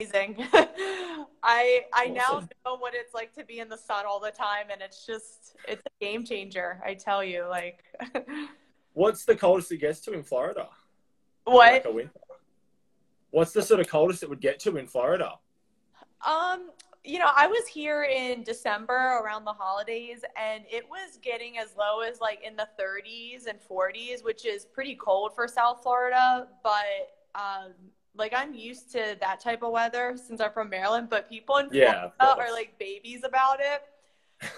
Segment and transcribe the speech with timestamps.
[0.00, 0.36] amazing.
[1.42, 2.14] I I awesome.
[2.14, 5.04] now know what it's like to be in the sun all the time, and it's
[5.04, 6.80] just it's a game changer.
[6.84, 7.84] I tell you, like.
[8.94, 10.68] What's the coldest it gets to in Florida?
[11.44, 11.84] What?
[11.94, 12.10] Like
[13.30, 15.34] What's the sort of coldest it would get to in Florida?
[16.26, 16.70] Um,
[17.04, 21.76] you know, I was here in December around the holidays, and it was getting as
[21.76, 26.48] low as like in the 30s and 40s, which is pretty cold for South Florida.
[26.64, 27.72] But um,
[28.18, 31.08] like I'm used to that type of weather since I'm from Maryland.
[31.08, 33.82] But people in Florida yeah, are like babies about it.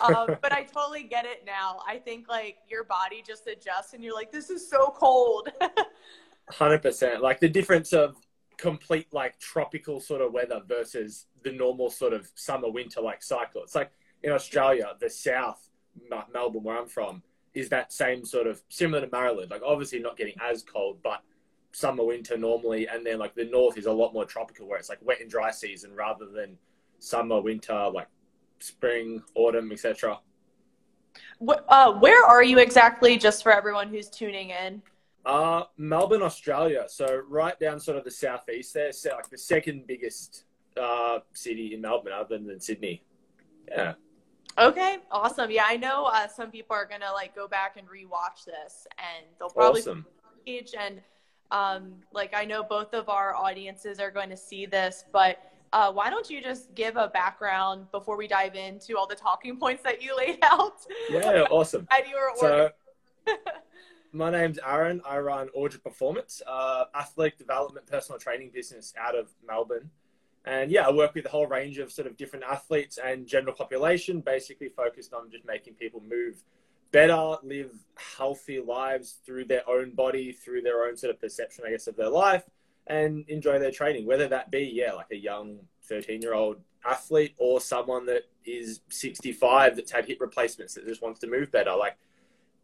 [0.01, 1.81] um, but I totally get it now.
[1.87, 5.51] I think like your body just adjusts, and you're like, "This is so cold."
[6.51, 7.23] Hundred percent.
[7.23, 8.17] Like the difference of
[8.57, 13.63] complete like tropical sort of weather versus the normal sort of summer winter like cycle.
[13.63, 13.91] It's like
[14.23, 15.71] in Australia, the south,
[16.33, 17.23] Melbourne, where I'm from,
[17.55, 19.51] is that same sort of similar to Maryland.
[19.51, 21.23] Like obviously not getting as cold, but
[21.73, 24.89] summer winter normally, and then like the north is a lot more tropical where it's
[24.89, 26.57] like wet and dry season rather than
[26.99, 28.09] summer, winter, like
[28.59, 30.19] spring, autumn, etc.
[31.69, 34.83] Uh, where are you exactly, just for everyone who's tuning in?
[35.25, 36.85] Uh, Melbourne, Australia.
[36.89, 40.45] So right down sort of the southeast there, so like the second biggest
[40.81, 43.03] uh, city in Melbourne, other than Sydney.
[43.69, 43.95] Yeah.
[44.59, 45.51] Okay, awesome.
[45.51, 49.27] Yeah, I know uh, some people are gonna like go back and rewatch this, and
[49.39, 50.07] they'll probably awesome.
[50.47, 51.01] age and
[51.51, 55.39] um, like I know both of our audiences are going to see this, but
[55.73, 59.57] uh, why don't you just give a background before we dive into all the talking
[59.57, 60.79] points that you laid out?
[61.11, 61.87] Yeah, awesome.
[61.97, 62.71] and you were so,
[64.13, 65.01] my name's Aaron.
[65.07, 69.91] I run Order Performance, uh, athlete development, personal training business out of Melbourne.
[70.45, 73.55] And yeah, I work with a whole range of sort of different athletes and general
[73.55, 76.43] population, basically focused on just making people move
[76.93, 77.73] better, live
[78.17, 81.97] healthy lives through their own body, through their own sort of perception, I guess, of
[81.97, 82.45] their life,
[82.87, 84.07] and enjoy their training.
[84.07, 88.81] Whether that be, yeah, like a young 13 year old athlete or someone that is
[88.89, 91.75] 65 that's had hip replacements that just wants to move better.
[91.75, 91.97] Like,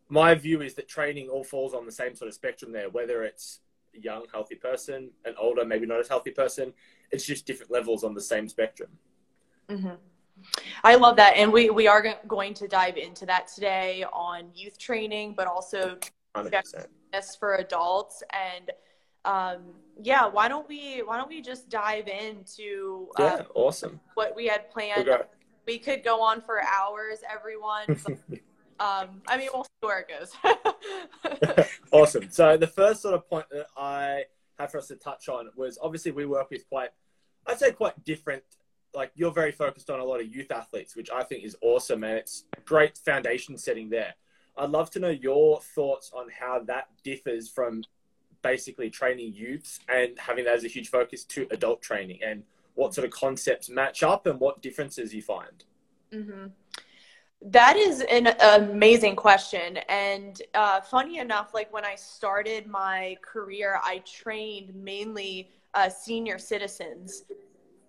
[0.09, 3.25] my view is that training all falls on the same sort of spectrum there, whether
[3.25, 3.60] it's
[3.94, 6.72] a young, healthy person, an older, maybe not as healthy person.
[7.10, 8.91] It's just different levels on the same spectrum.
[9.69, 9.94] Mm-hmm.
[10.84, 11.36] I love that.
[11.36, 15.98] And we, we are going to dive into that today on youth training, but also
[16.34, 18.22] fitness for adults.
[18.32, 18.70] And
[19.25, 24.00] um, yeah, why don't we, why don't we just dive into uh, yeah, awesome.
[24.14, 25.08] what we had planned.
[25.08, 25.22] Okay.
[25.66, 27.86] We could go on for hours, everyone.
[28.78, 31.66] um, I mean, we'll see where it goes.
[31.91, 32.30] awesome.
[32.30, 34.25] So the first sort of point that I
[34.58, 36.91] have for us to touch on was obviously we work with quite,
[37.46, 38.44] I'd say quite different
[38.96, 42.02] like you're very focused on a lot of youth athletes, which I think is awesome,
[42.02, 44.14] and it's great foundation setting there.
[44.56, 47.84] I'd love to know your thoughts on how that differs from
[48.42, 52.42] basically training youths and having that as a huge focus to adult training, and
[52.74, 55.64] what sort of concepts match up and what differences you find.
[56.12, 56.46] Mm-hmm.
[57.42, 59.76] That is an amazing question.
[59.90, 66.38] And uh, funny enough, like when I started my career, I trained mainly uh, senior
[66.38, 67.24] citizens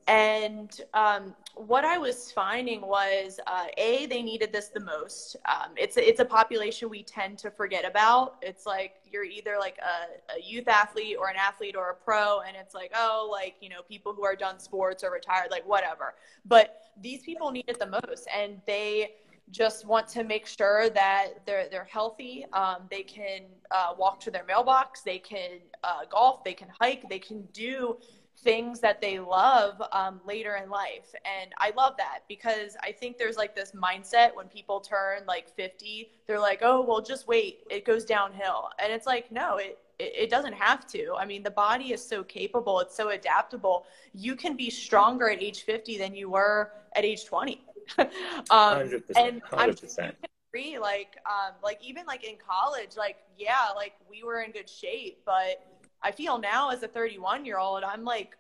[0.08, 5.36] and um, what I was finding was, uh, a they needed this the most.
[5.46, 8.36] Um, it's a, it's a population we tend to forget about.
[8.42, 12.40] It's like you're either like a, a, youth athlete or an athlete or a pro,
[12.42, 15.68] and it's like oh, like you know people who are done sports or retired, like
[15.68, 16.16] whatever.
[16.46, 19.12] But these people need it the most, and they
[19.50, 22.46] just want to make sure that they're they're healthy.
[22.54, 23.42] Um, they can
[23.72, 25.02] uh, walk to their mailbox.
[25.02, 26.44] They can uh, golf.
[26.44, 27.08] They can hike.
[27.10, 27.98] They can do
[28.40, 31.14] things that they love um, later in life.
[31.26, 35.50] And I love that because I think there's like this mindset when people turn like
[35.56, 38.70] 50, they're like, oh, well, just wait, it goes downhill.
[38.80, 41.16] And it's like, no, it, it, doesn't have to.
[41.18, 43.86] I mean, the body is so capable, it's so adaptable.
[44.14, 47.62] You can be stronger at age 50 than you were at age 20.
[47.98, 48.08] um,
[48.50, 50.00] 100%, and 100%.
[50.00, 50.14] I'm
[50.54, 54.70] agree, like, um, like even like in college, like, yeah, like we were in good
[54.70, 55.66] shape, but
[56.02, 58.38] I feel now as a 31 year old, I'm like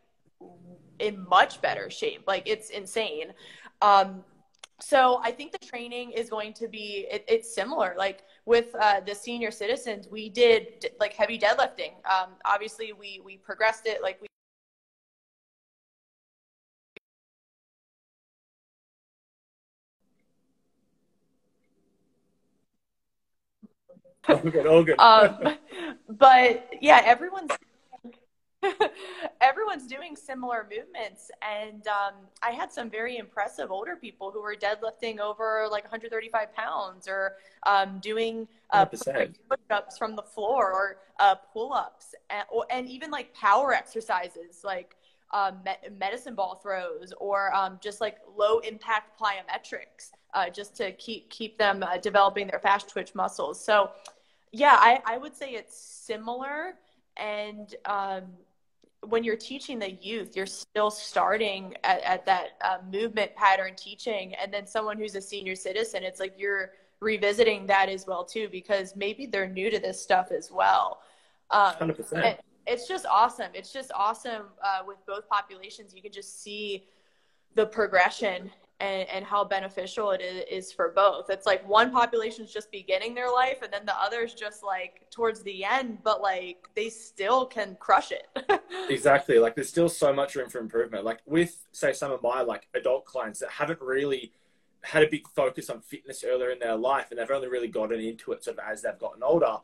[0.99, 2.23] in much better shape.
[2.27, 3.33] Like it's insane.
[3.81, 4.23] Um,
[4.79, 7.95] so I think the training is going to be it, it's similar.
[7.97, 11.93] Like with uh, the senior citizens, we did like heavy deadlifting.
[12.05, 14.01] Um, obviously, we we progressed it.
[14.03, 14.27] Like we
[24.29, 24.99] all good, all good.
[24.99, 25.57] um,
[26.09, 27.51] but yeah, everyone's
[29.41, 34.55] everyone's doing similar movements, and um, I had some very impressive older people who were
[34.55, 37.33] deadlifting over like 135 pounds, or
[37.65, 43.33] um, doing uh, push-ups from the floor, or uh, pull-ups, and, or, and even like
[43.33, 44.95] power exercises, like
[45.33, 50.91] um, me- medicine ball throws or um, just like low impact plyometrics, uh, just to
[50.93, 53.63] keep keep them uh, developing their fast twitch muscles.
[53.63, 53.91] So,
[54.51, 56.73] yeah, I, I would say it's similar.
[57.17, 58.23] And um,
[59.01, 64.33] when you're teaching the youth, you're still starting at, at that uh, movement pattern teaching,
[64.35, 68.49] and then someone who's a senior citizen, it's like you're revisiting that as well too,
[68.51, 70.99] because maybe they're new to this stuff as well.
[71.51, 73.49] Um, 100% it's just awesome.
[73.53, 75.93] It's just awesome uh, with both populations.
[75.95, 76.85] You can just see
[77.55, 81.29] the progression and, and how beneficial it is, for both.
[81.29, 85.09] It's like one population is just beginning their life, and then the other's just like
[85.09, 88.27] towards the end, but like they still can crush it.
[88.89, 89.39] exactly.
[89.39, 91.05] Like there's still so much room for improvement.
[91.05, 94.33] Like with say some of my like adult clients that haven't really
[94.81, 97.99] had a big focus on fitness earlier in their life, and they've only really gotten
[97.99, 99.57] into it sort of as they've gotten older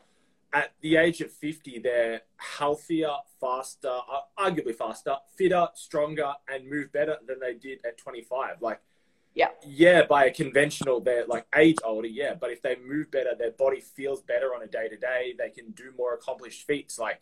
[0.54, 3.12] at the age of 50, they're healthier,
[3.42, 8.62] faster, uh, arguably faster, fitter, stronger, and move better than they did at 25.
[8.62, 8.80] Like,
[9.36, 13.32] yeah, yeah, by a conventional, they're like age older, yeah, but if they move better,
[13.38, 17.00] their body feels better on a day to day, they can do more accomplished feats.
[17.00, 17.22] Like,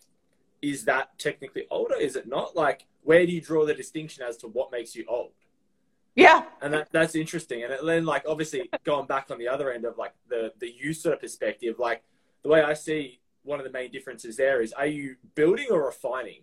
[0.62, 1.96] is that technically older?
[1.96, 2.56] Is it not?
[2.56, 5.31] Like, where do you draw the distinction as to what makes you old?
[6.16, 6.44] Yeah.
[6.62, 7.63] And that, that's interesting.
[7.63, 11.16] And then, like, obviously, going back on the other end of like the, the user
[11.16, 12.04] perspective, like,
[12.44, 15.86] the way I see one of the main differences there is are you building or
[15.86, 16.42] refining?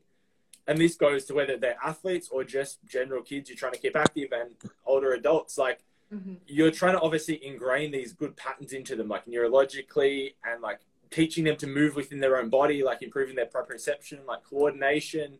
[0.68, 3.96] And this goes to whether they're athletes or just general kids you're trying to keep
[3.96, 4.50] active and
[4.86, 5.58] older adults.
[5.58, 5.80] Like
[6.14, 6.34] mm-hmm.
[6.46, 10.80] you're trying to obviously ingrain these good patterns into them, like neurologically and like
[11.10, 15.38] teaching them to move within their own body, like improving their proprioception, like coordination,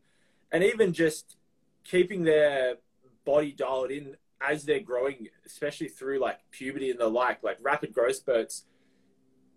[0.50, 1.36] and even just
[1.84, 2.76] keeping their
[3.24, 7.92] body dialed in as they're growing, especially through like puberty and the like, like rapid
[7.92, 8.64] growth spurts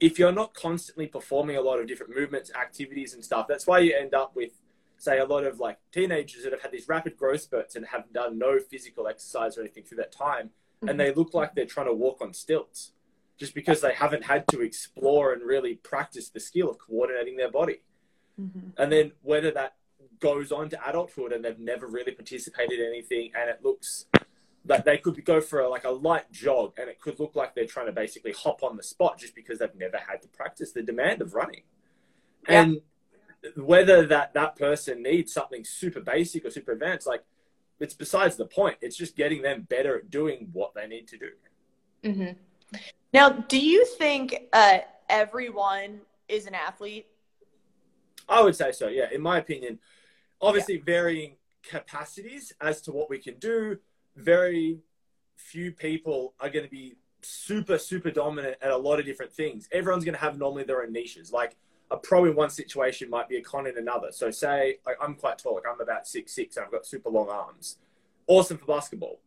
[0.01, 3.77] if you're not constantly performing a lot of different movements, activities, and stuff, that's why
[3.77, 4.51] you end up with,
[5.01, 8.11] say, a lot of like teenagers that have had these rapid growth spurts and have
[8.13, 10.89] done no physical exercise or anything through that time, mm-hmm.
[10.89, 12.91] and they look like they're trying to walk on stilts
[13.37, 17.49] just because they haven't had to explore and really practice the skill of coordinating their
[17.49, 17.81] body.
[18.39, 18.69] Mm-hmm.
[18.77, 19.75] And then whether that
[20.19, 24.05] goes on to adulthood and they've never really participated in anything and it looks
[24.65, 27.55] that they could go for a, like a light jog and it could look like
[27.55, 30.71] they're trying to basically hop on the spot just because they've never had to practice
[30.71, 31.63] the demand of running
[32.47, 32.61] yeah.
[32.61, 32.81] and
[33.55, 37.23] whether that that person needs something super basic or super advanced like
[37.79, 41.17] it's besides the point it's just getting them better at doing what they need to
[41.17, 41.29] do
[42.03, 42.77] mm-hmm.
[43.13, 44.79] now do you think uh,
[45.09, 47.07] everyone is an athlete
[48.29, 49.79] i would say so yeah in my opinion
[50.41, 50.83] obviously yeah.
[50.85, 53.77] varying capacities as to what we can do
[54.15, 54.79] very
[55.35, 59.67] few people are going to be super, super dominant at a lot of different things.
[59.71, 61.31] Everyone's going to have normally their own niches.
[61.31, 61.55] Like
[61.91, 64.07] a pro in one situation might be a con in another.
[64.11, 67.09] So say like I'm quite tall, like I'm about six six, and I've got super
[67.09, 67.77] long arms.
[68.27, 69.19] Awesome for basketball.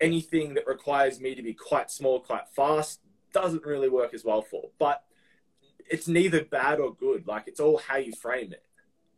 [0.00, 3.00] Anything that requires me to be quite small, quite fast,
[3.32, 4.70] doesn't really work as well for.
[4.78, 5.02] But
[5.90, 7.26] it's neither bad or good.
[7.26, 8.64] Like it's all how you frame it.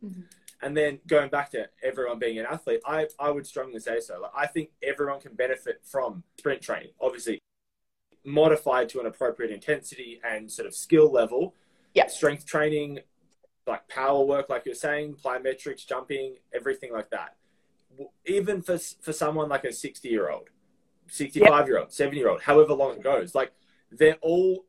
[0.03, 0.21] Mm-hmm.
[0.61, 4.19] And then going back to everyone being an athlete, I, I would strongly say so.
[4.19, 7.39] Like, I think everyone can benefit from sprint training, obviously
[8.25, 11.55] modified to an appropriate intensity and sort of skill level.
[11.93, 12.07] Yeah.
[12.07, 12.99] Strength training,
[13.67, 17.35] like power work, like you're saying, plyometrics, jumping, everything like that.
[18.25, 20.49] Even for, for someone like a 60 year old,
[21.07, 23.51] 65 year old, 70 year old, however long it goes, like
[23.91, 24.65] they're all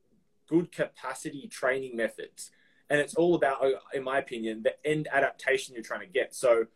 [0.49, 2.50] good capacity training methods
[2.90, 6.35] and it's all about, uh, in my opinion, the end adaptation you're trying to get.
[6.35, 6.66] So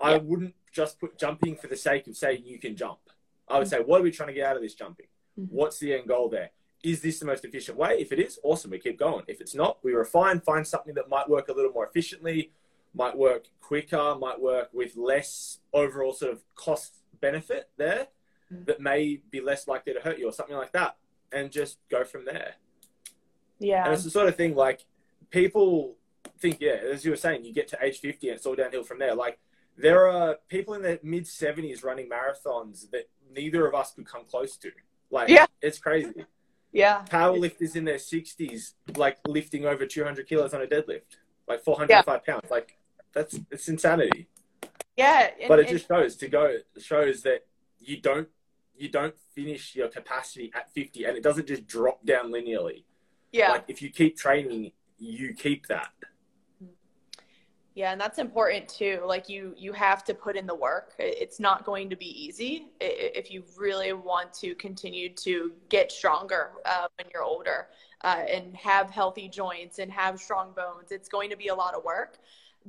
[0.00, 2.98] I wouldn't just put jumping for the sake of saying you can jump.
[3.46, 3.76] I would mm-hmm.
[3.76, 5.06] say, what are we trying to get out of this jumping?
[5.38, 5.54] Mm-hmm.
[5.54, 6.50] What's the end goal there?
[6.82, 7.98] Is this the most efficient way?
[8.00, 9.24] If it is, awesome, we keep going.
[9.28, 12.52] If it's not, we refine, find something that might work a little more efficiently,
[12.94, 18.08] might work quicker, might work with less overall sort of cost benefit there
[18.52, 18.64] mm-hmm.
[18.64, 20.96] that may be less likely to hurt you or something like that.
[21.32, 22.54] And just go from there.
[23.58, 23.84] Yeah.
[23.84, 24.84] And it's the sort of thing like
[25.30, 25.96] people
[26.40, 28.82] think, yeah, as you were saying, you get to age 50 and it's all downhill
[28.82, 29.14] from there.
[29.14, 29.38] Like,
[29.76, 34.24] there are people in their mid 70s running marathons that neither of us could come
[34.24, 34.72] close to.
[35.10, 35.46] Like, yeah.
[35.62, 36.24] it's crazy.
[36.72, 37.04] Yeah.
[37.08, 41.16] Powerlifters in their 60s, like lifting over 200 kilos on a deadlift,
[41.48, 42.32] like 405 yeah.
[42.32, 42.50] pounds.
[42.50, 42.78] Like,
[43.12, 44.28] that's it's insanity.
[44.96, 45.30] Yeah.
[45.40, 45.78] And, but it and...
[45.78, 47.46] just shows to go, shows that
[47.78, 48.28] you don't
[48.76, 52.84] you don't finish your capacity at 50 and it doesn't just drop down linearly.
[53.30, 53.52] Yeah.
[53.52, 55.90] Like if you keep training you keep that
[57.74, 60.94] yeah and that's important too like you you have to put in the work.
[60.98, 66.52] It's not going to be easy if you really want to continue to get stronger
[66.64, 67.68] uh, when you're older
[68.02, 70.90] uh, and have healthy joints and have strong bones.
[70.90, 72.18] It's going to be a lot of work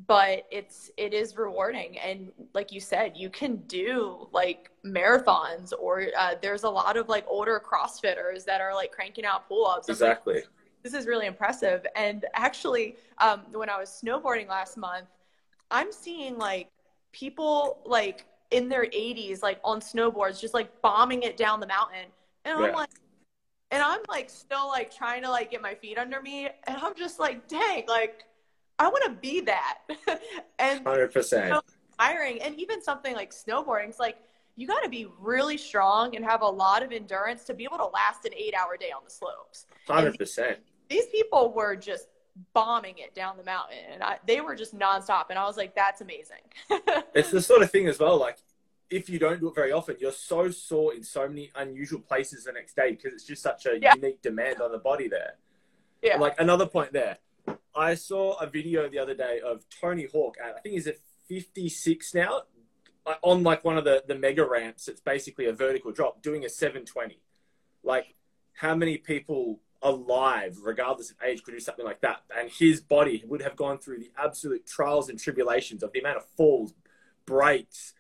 [0.08, 1.98] but it's it is rewarding.
[2.00, 7.10] And like you said you can do like marathons or uh, there's a lot of
[7.10, 9.90] like older crossfitters that are like cranking out pull-ups.
[9.90, 10.48] Exactly like,
[10.84, 15.08] this is really impressive and actually um, when i was snowboarding last month
[15.70, 16.70] i'm seeing like
[17.12, 22.06] people like in their 80s like on snowboards just like bombing it down the mountain
[22.46, 22.90] and i'm like
[23.72, 26.96] and i'm like still like trying to like get my feet under me and i'm
[26.96, 28.26] just like dang like
[28.82, 29.78] I want to be that.
[30.60, 31.44] and 100%.
[31.44, 32.42] You know, inspiring.
[32.42, 34.18] And even something like snowboarding, it's like
[34.56, 37.78] you got to be really strong and have a lot of endurance to be able
[37.78, 39.68] to last an eight hour day on the slopes.
[39.88, 40.58] 100%.
[40.92, 42.08] These, people were just
[42.54, 45.26] bombing it down the mountain and I, they were just nonstop.
[45.30, 46.38] And I was like, that's amazing.
[47.14, 48.18] it's the sort of thing as well.
[48.18, 48.38] Like,
[48.90, 52.44] if you don't do it very often, you're so sore in so many unusual places
[52.44, 53.94] the next day because it's just such a yeah.
[53.96, 55.36] unique demand on the body there.
[56.02, 56.14] Yeah.
[56.14, 57.18] And like another point there,
[57.76, 60.36] I saw a video the other day of Tony Hawk.
[60.44, 60.98] At, I think he's at
[61.30, 62.42] 56 now,
[63.22, 64.88] on like one of the, the mega ramps.
[64.88, 67.20] It's basically a vertical drop, doing a 720.
[67.84, 68.16] Like,
[68.54, 72.22] how many people alive, regardless of age, could do something like that?
[72.38, 76.18] And his body would have gone through the absolute trials and tribulations of the amount
[76.18, 76.74] of falls,
[77.26, 77.94] breaks,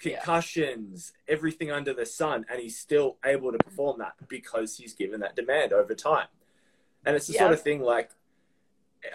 [0.00, 1.34] concussions, yeah.
[1.34, 5.36] everything under the sun, and he's still able to perform that because he's given that
[5.36, 6.26] demand over time.
[7.04, 7.40] And it's the yeah.
[7.40, 8.10] sort of thing like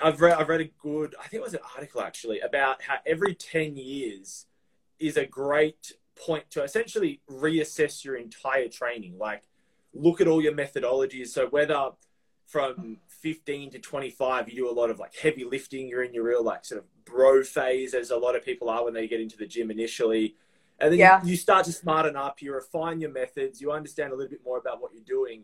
[0.04, 2.96] I've read I've read a good I think it was an article actually about how
[3.06, 4.46] every ten years
[5.00, 9.18] is a great point to essentially reassess your entire training.
[9.18, 9.44] Like
[9.96, 11.28] look at all your methodologies.
[11.30, 11.92] So whether
[12.46, 16.24] from 15 to 25 you do a lot of like heavy lifting you're in your
[16.24, 19.20] real like sort of bro phase as a lot of people are when they get
[19.20, 20.36] into the gym initially
[20.80, 21.24] and then yeah.
[21.24, 24.60] you, start to smarten up you refine your methods you understand a little bit more
[24.60, 25.44] about what you're doing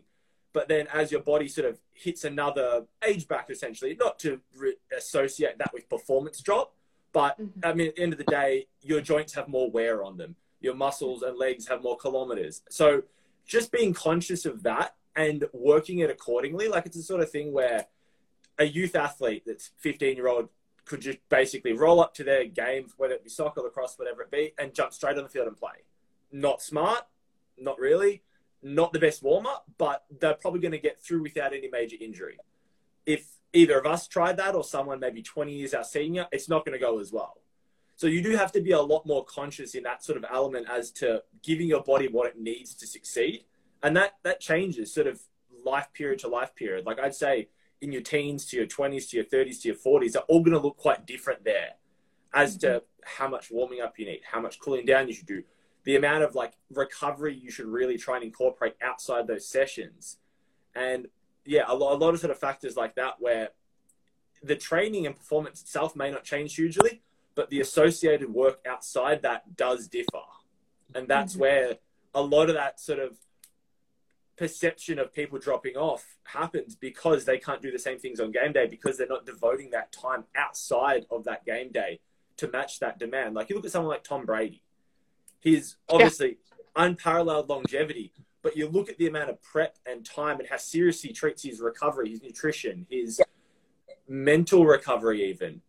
[0.52, 4.76] but then as your body sort of hits another age back, essentially, not to re-
[4.96, 6.74] associate that with performance drop,
[7.12, 7.60] but mm-hmm.
[7.64, 10.36] I mean, at the end of the day, your joints have more wear on them.
[10.60, 12.62] Your muscles and legs have more kilometers.
[12.70, 13.02] So
[13.46, 17.52] just being conscious of that and working it accordingly, like it's the sort of thing
[17.52, 17.86] where
[18.58, 20.48] a youth athlete that's 15 year old
[20.84, 24.30] could just basically roll up to their game, whether it be soccer, lacrosse, whatever it
[24.30, 25.84] be, and jump straight on the field and play.
[26.32, 27.06] Not smart,
[27.58, 28.22] not really
[28.62, 31.96] not the best warm up, but they're probably going to get through without any major
[32.00, 32.38] injury.
[33.04, 36.64] If either of us tried that or someone maybe 20 years our senior, it's not
[36.64, 37.38] going to go as well.
[38.02, 40.66] So you do have to be a lot more conscious in that sort of element
[40.68, 43.44] as to giving your body what it needs to succeed.
[43.80, 45.20] And that, that changes sort of
[45.64, 46.84] life period to life period.
[46.84, 50.14] Like I'd say in your teens to your 20s to your 30s to your 40s
[50.14, 51.74] they're all going to look quite different there
[52.34, 52.78] as to mm-hmm.
[53.04, 55.44] how much warming up you need, how much cooling down you should do,
[55.84, 60.18] the amount of like recovery you should really try and incorporate outside those sessions.
[60.74, 61.06] And
[61.44, 63.50] yeah, a lot, a lot of sort of factors like that where
[64.42, 67.00] the training and performance itself may not change hugely,
[67.34, 70.22] but the associated work outside that does differ.
[70.94, 71.42] And that's mm-hmm.
[71.42, 71.74] where
[72.14, 73.16] a lot of that sort of
[74.36, 78.52] perception of people dropping off happens because they can't do the same things on game
[78.52, 82.00] day because they're not devoting that time outside of that game day
[82.36, 83.34] to match that demand.
[83.34, 84.62] Like you look at someone like Tom Brady
[85.42, 86.84] his obviously yeah.
[86.84, 88.12] unparalleled longevity.
[88.42, 91.42] But you look at the amount of prep and time and how seriously he treats
[91.42, 93.94] his recovery, his nutrition, his yeah.
[94.08, 95.60] mental recovery, even.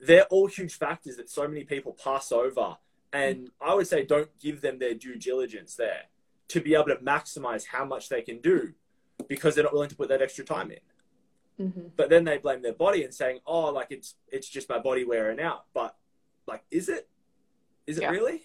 [0.00, 2.76] They're all huge factors that so many people pass over.
[3.12, 3.50] And mm.
[3.60, 6.04] I would say don't give them their due diligence there
[6.48, 8.72] to be able to maximize how much they can do
[9.28, 11.66] because they're not willing to put that extra time in.
[11.66, 11.88] Mm-hmm.
[11.96, 15.04] But then they blame their body and saying, "Oh, like it's it's just my body
[15.04, 15.94] wearing out." But
[16.46, 17.08] like, is it?
[17.86, 18.10] Is it yeah.
[18.10, 18.42] really?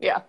[0.00, 0.22] Yeah.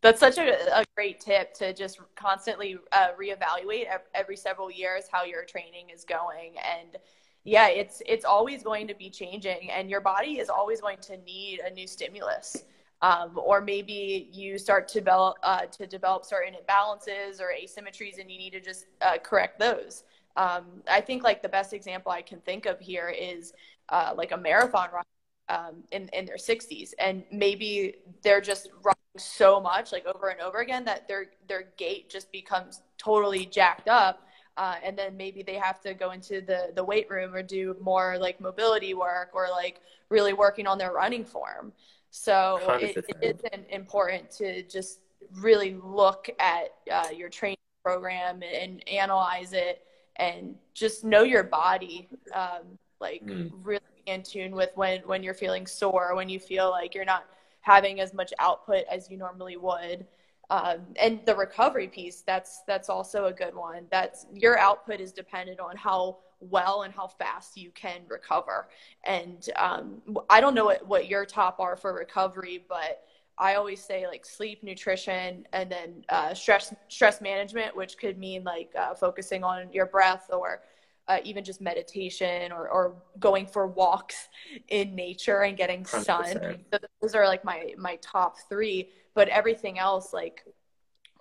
[0.00, 5.24] That's such a, a great tip to just constantly uh, reevaluate every several years how
[5.24, 6.56] your training is going.
[6.58, 6.98] And
[7.44, 11.16] yeah, it's it's always going to be changing, and your body is always going to
[11.18, 12.64] need a new stimulus.
[13.02, 18.30] Um, or maybe you start to develop uh, to develop certain imbalances or asymmetries, and
[18.30, 20.04] you need to just uh, correct those.
[20.36, 23.52] Um, I think like the best example I can think of here is
[23.90, 25.04] uh, like a marathon run
[25.50, 30.40] um, in in their 60s, and maybe they're just running so much, like over and
[30.40, 34.26] over again, that their their gait just becomes totally jacked up.
[34.56, 37.76] Uh, and then maybe they have to go into the the weight room or do
[37.80, 39.80] more like mobility work or like
[40.10, 41.72] really working on their running form.
[42.10, 45.00] So it, it is important to just
[45.32, 49.82] really look at uh, your training program and analyze it
[50.16, 53.50] and just know your body um, like mm.
[53.62, 57.24] really in tune with when when you're feeling sore, when you feel like you're not
[57.60, 60.06] having as much output as you normally would.
[60.50, 65.10] Um, and the recovery piece that's that's also a good one that's your output is
[65.10, 66.18] dependent on how
[66.50, 68.68] well and how fast you can recover.
[69.04, 73.02] And um, I don't know what, what your top are for recovery, but
[73.38, 78.44] I always say like sleep, nutrition, and then uh, stress stress management, which could mean
[78.44, 80.62] like uh, focusing on your breath or
[81.08, 84.28] uh, even just meditation or, or going for walks
[84.68, 86.04] in nature and getting 100%.
[86.04, 86.64] sun.
[86.72, 88.90] So those are like my my top three.
[89.14, 90.44] But everything else like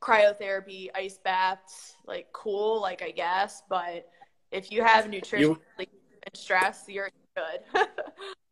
[0.02, 3.64] cryotherapy, ice baths, like cool, like I guess.
[3.70, 4.10] But
[4.52, 5.86] if you have nutrition you,
[6.26, 7.62] and stress, you're good.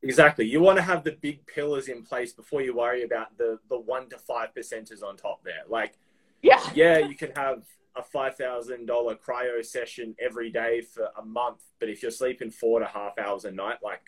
[0.04, 0.46] exactly.
[0.46, 3.80] You want to have the big pillars in place before you worry about the the
[3.80, 5.64] one to five percenters on top there.
[5.68, 5.98] Like,
[6.42, 7.64] yeah, yeah, you can have
[7.96, 12.50] a five thousand dollar cryo session every day for a month, but if you're sleeping
[12.50, 14.02] four and a half hours a night, like,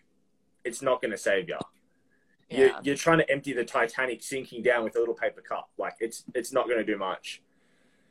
[0.63, 1.57] it's not going to save you.
[2.53, 2.60] Yeah.
[2.60, 5.69] You're, you're trying to empty the Titanic sinking down with a little paper cup.
[5.77, 7.41] Like, it's it's not going to do much.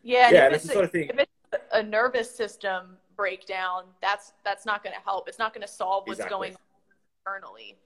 [0.02, 1.08] Yeah, yeah, that's the sort of thing.
[1.08, 5.28] If it's a nervous system breakdown, that's that's not going to help.
[5.28, 6.48] It's not going to solve what's exactly.
[6.48, 7.76] going on internally.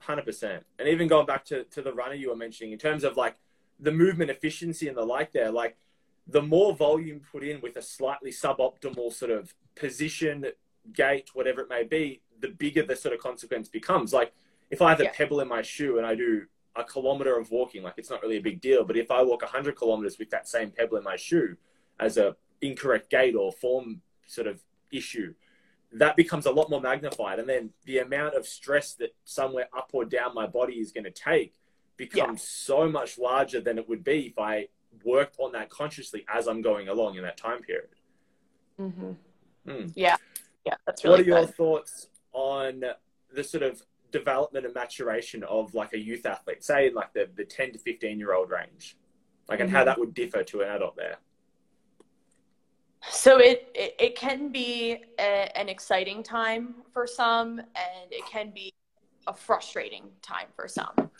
[0.00, 0.64] Hundred percent.
[0.78, 3.36] And even going back to to the runner you were mentioning, in terms of like
[3.78, 5.76] the movement efficiency and the like, there, like
[6.26, 10.44] the more volume put in with a slightly suboptimal sort of position,
[10.92, 14.12] gait, whatever it may be, the bigger the sort of consequence becomes.
[14.12, 14.32] Like
[14.70, 15.12] if I have a yeah.
[15.12, 16.46] pebble in my shoe and I do
[16.76, 18.84] a kilometer of walking, like it's not really a big deal.
[18.84, 21.56] But if I walk 100 kilometers with that same pebble in my shoe
[21.98, 24.62] as a incorrect gait or form sort of
[24.92, 25.34] issue,
[25.92, 27.38] that becomes a lot more magnified.
[27.40, 31.04] And then the amount of stress that somewhere up or down my body is going
[31.04, 31.54] to take
[31.96, 32.76] becomes yeah.
[32.76, 34.68] so much larger than it would be if I
[35.04, 37.88] worked on that consciously as I'm going along in that time period.
[38.80, 39.10] Mm-hmm.
[39.68, 39.92] Mm.
[39.94, 40.16] Yeah.
[40.64, 40.74] Yeah.
[40.86, 41.30] That's really What are good.
[41.30, 42.84] your thoughts on
[43.32, 47.28] the sort of development and maturation of like a youth athlete, say in like the,
[47.36, 48.96] the 10 to 15 year old range,
[49.48, 49.76] like, and mm-hmm.
[49.76, 51.16] how that would differ to an adult there?
[53.08, 58.50] So it, it, it can be a, an exciting time for some, and it can
[58.50, 58.72] be
[59.26, 61.10] a frustrating time for some.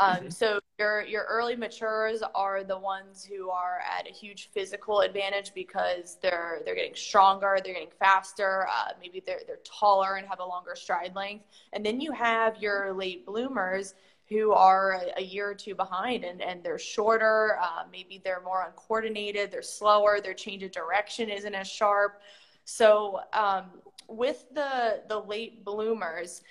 [0.00, 0.30] Um.
[0.30, 5.52] So your your early matures are the ones who are at a huge physical advantage
[5.54, 10.40] because they're they're getting stronger, they're getting faster, uh, maybe they're they're taller and have
[10.40, 11.44] a longer stride length.
[11.74, 13.94] And then you have your late bloomers
[14.30, 18.42] who are a, a year or two behind and, and they're shorter, uh, maybe they're
[18.42, 22.22] more uncoordinated, they're slower, their change of direction isn't as sharp.
[22.64, 23.64] So um,
[24.08, 26.42] with the the late bloomers,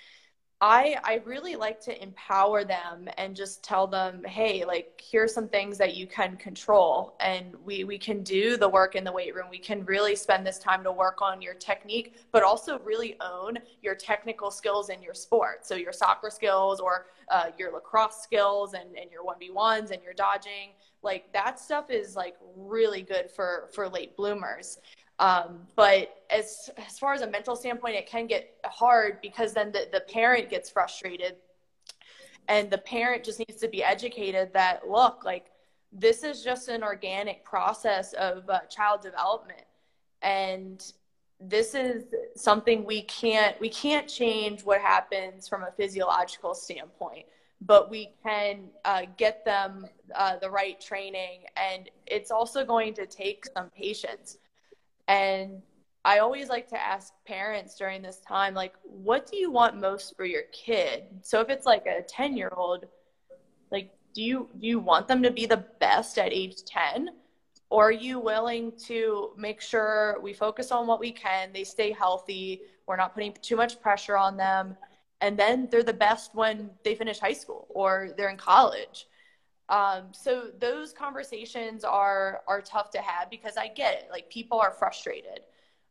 [0.62, 5.48] I I really like to empower them and just tell them, hey, like here's some
[5.48, 9.34] things that you can control, and we we can do the work in the weight
[9.34, 9.46] room.
[9.50, 13.58] We can really spend this time to work on your technique, but also really own
[13.80, 15.64] your technical skills in your sport.
[15.66, 19.92] So your soccer skills or uh, your lacrosse skills and and your one v ones
[19.92, 24.78] and your dodging, like that stuff is like really good for for late bloomers.
[25.20, 29.70] Um, but as as far as a mental standpoint, it can get hard because then
[29.70, 31.36] the, the parent gets frustrated,
[32.48, 35.50] and the parent just needs to be educated that look like
[35.92, 39.64] this is just an organic process of uh, child development,
[40.22, 40.92] and
[41.38, 42.04] this is
[42.34, 47.26] something we can't we can't change what happens from a physiological standpoint
[47.62, 51.44] but we can uh, get them uh, the right training.
[51.56, 54.38] And it's also going to take some patience
[55.10, 55.60] and
[56.04, 60.16] I always like to ask parents during this time, like, what do you want most
[60.16, 61.02] for your kid?
[61.22, 62.86] So if it's like a 10 year old,
[63.72, 67.10] like, do you, do you want them to be the best at age 10?
[67.70, 71.90] Or are you willing to make sure we focus on what we can, they stay
[71.90, 74.76] healthy, we're not putting too much pressure on them,
[75.20, 79.06] and then they're the best when they finish high school or they're in college?
[79.70, 84.08] Um, so those conversations are are tough to have because I get it.
[84.10, 85.40] Like people are frustrated,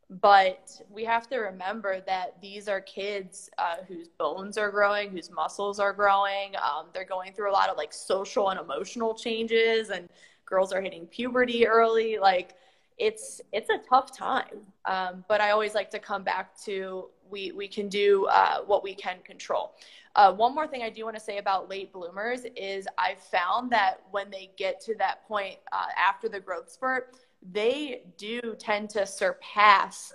[0.10, 5.32] but we have to remember that these are kids uh, whose bones are growing, whose
[5.32, 6.56] muscles are growing.
[6.58, 10.10] Um, they're going through a lot of like social and emotional changes, and
[10.46, 12.18] girls are hitting puberty early.
[12.18, 12.56] Like
[12.98, 14.60] it's it's a tough time.
[14.86, 18.84] Um, but I always like to come back to we we can do uh, what
[18.84, 19.74] we can control.
[20.20, 23.72] Uh, one more thing I do want to say about late bloomers is I found
[23.72, 27.16] that when they get to that point uh, after the growth spurt,
[27.54, 30.12] they do tend to surpass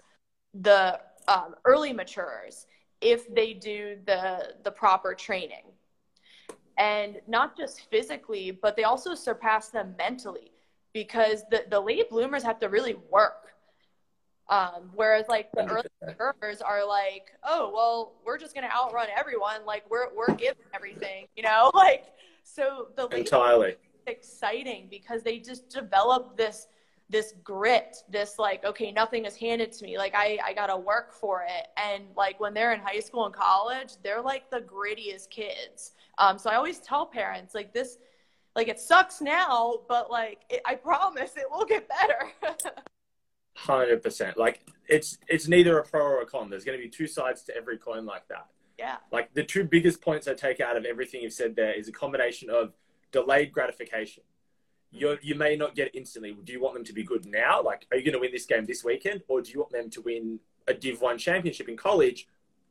[0.61, 2.67] the um, early maturers
[3.01, 5.65] if they do the the proper training,
[6.77, 10.53] and not just physically, but they also surpass them mentally
[10.93, 13.44] because the the late bloomers have to really work
[14.49, 15.71] um, whereas like the 100%.
[15.71, 19.65] early growers are like, oh well, we're just gonna outrun everyone.
[19.67, 21.71] Like we're we're giving everything, you know.
[21.85, 22.05] Like
[22.43, 23.77] so the entirely
[24.07, 26.69] exciting because they just develop this
[27.11, 29.99] this grit, this like, okay, nothing is handed to me.
[29.99, 31.69] Like I, I gotta work for it.
[31.77, 35.93] And like when they're in high school and college, they're like the grittiest kids.
[36.19, 37.99] Um, so I always tell parents like this,
[38.57, 42.31] like it sucks now, but like it, I promise it will get better.
[43.57, 44.37] Hundred percent.
[44.37, 46.51] Like it's it's neither a pro or a con.
[46.51, 48.47] There's going to be two sides to every coin like that.
[48.79, 48.97] Yeah.
[49.13, 51.93] Like the two biggest points I take out of everything you've said there is a
[51.93, 52.73] combination of
[53.13, 54.25] delayed gratification.
[54.91, 55.27] You mm-hmm.
[55.27, 56.37] you may not get it instantly.
[56.45, 57.63] Do you want them to be good now?
[57.63, 59.91] Like, are you going to win this game this weekend, or do you want them
[59.91, 62.27] to win a Div One championship in college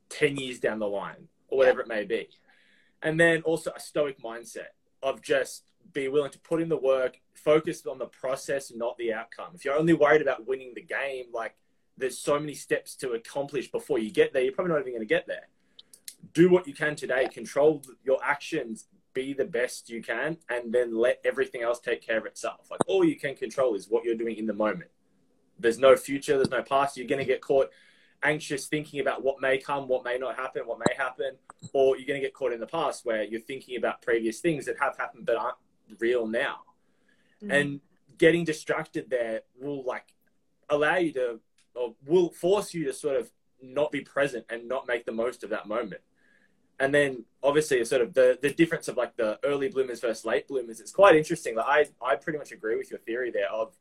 [0.09, 1.85] ten years down the line, or whatever yeah.
[1.85, 2.29] it may be?
[3.01, 7.19] And then also a stoic mindset of just be willing to put in the work,
[7.33, 9.51] focus on the process, not the outcome.
[9.53, 11.55] If you're only worried about winning the game, like
[11.97, 15.07] there's so many steps to accomplish before you get there, you're probably not even going
[15.07, 15.47] to get there.
[16.33, 20.95] Do what you can today, control your actions, be the best you can, and then
[20.97, 22.71] let everything else take care of itself.
[22.71, 24.89] Like all you can control is what you're doing in the moment.
[25.59, 26.97] There's no future, there's no past.
[26.97, 27.69] You're going to get caught
[28.23, 31.35] anxious thinking about what may come, what may not happen, what may happen,
[31.73, 34.65] or you're going to get caught in the past where you're thinking about previous things
[34.65, 35.57] that have happened but aren't
[35.99, 36.59] real now.
[37.43, 37.51] Mm-hmm.
[37.51, 37.81] And
[38.17, 40.13] getting distracted there will like
[40.69, 41.39] allow you to
[41.75, 45.43] or will force you to sort of not be present and not make the most
[45.43, 46.01] of that moment.
[46.79, 50.47] And then obviously sort of the, the difference of like the early bloomers versus late
[50.47, 51.55] bloomers, it's quite interesting.
[51.55, 53.73] Like I, I pretty much agree with your theory there of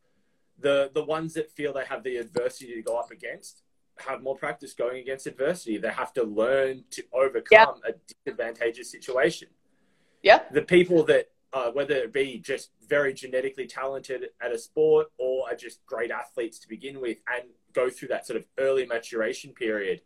[0.59, 3.63] the the ones that feel they have the adversity to go up against
[3.99, 5.79] have more practice going against adversity.
[5.79, 7.93] They have to learn to overcome a
[8.25, 9.49] disadvantageous situation.
[10.23, 10.41] Yeah.
[10.53, 15.49] The people that uh, whether it be just very genetically talented at a sport or
[15.49, 19.53] are just great athletes to begin with and go through that sort of early maturation
[19.53, 20.01] period,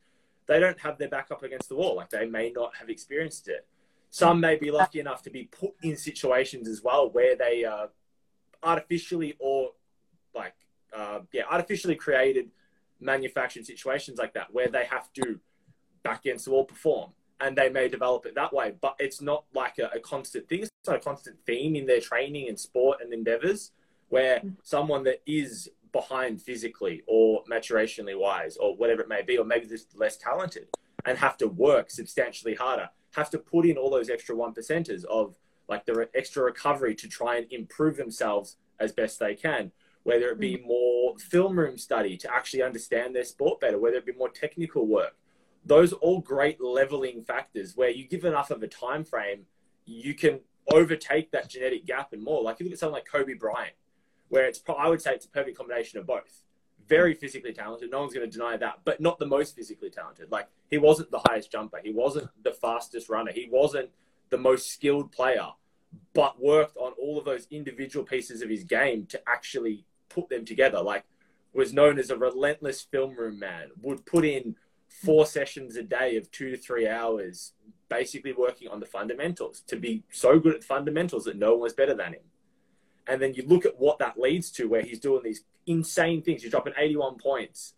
[0.46, 1.96] they don't have their back up against the wall.
[1.96, 3.66] Like they may not have experienced it.
[4.10, 7.90] Some may be lucky enough to be put in situations as well where they are
[8.62, 9.70] artificially or
[10.34, 10.54] like,
[10.96, 12.50] uh, yeah, artificially created
[13.00, 15.38] manufactured situations like that where they have to
[16.02, 18.74] back against the wall perform and they may develop it that way.
[18.80, 20.62] But it's not like a, a, constant thing.
[20.62, 23.72] It's not a constant theme in their training and sport and endeavors
[24.08, 24.54] where mm.
[24.62, 29.66] someone that is behind physically or maturationally wise or whatever it may be, or maybe
[29.66, 30.68] just less talented
[31.04, 35.04] and have to work substantially harder, have to put in all those extra one percenters
[35.04, 35.34] of
[35.68, 39.72] like the extra recovery to try and improve themselves as best they can.
[40.04, 40.66] Whether it be mm.
[40.66, 44.86] more film room study to actually understand their sport better, whether it be more technical
[44.86, 45.16] work,
[45.66, 49.46] those all great leveling factors where you give enough of a time frame,
[49.84, 50.40] you can
[50.72, 52.42] overtake that genetic gap and more.
[52.42, 53.74] Like you look at someone like Kobe Bryant,
[54.28, 56.42] where it's I would say it's a perfect combination of both.
[56.88, 60.30] Very physically talented, no one's going to deny that, but not the most physically talented.
[60.30, 63.90] Like he wasn't the highest jumper, he wasn't the fastest runner, he wasn't
[64.30, 65.48] the most skilled player,
[66.14, 70.44] but worked on all of those individual pieces of his game to actually put them
[70.44, 70.80] together.
[70.80, 71.04] Like
[71.52, 74.54] was known as a relentless film room man, would put in
[75.04, 77.52] four sessions a day of two to three hours,
[77.88, 81.72] basically working on the fundamentals to be so good at fundamentals that no one was
[81.72, 82.22] better than him.
[83.06, 86.42] And then you look at what that leads to, where he's doing these insane things.
[86.42, 87.74] He's dropping 81 points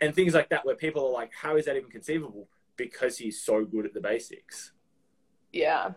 [0.00, 2.48] and things like that, where people are like, how is that even conceivable?
[2.76, 4.72] Because he's so good at the basics.
[5.52, 5.92] Yeah.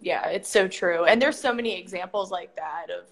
[0.00, 1.04] Yeah, it's so true.
[1.06, 3.08] And there's so many examples like that of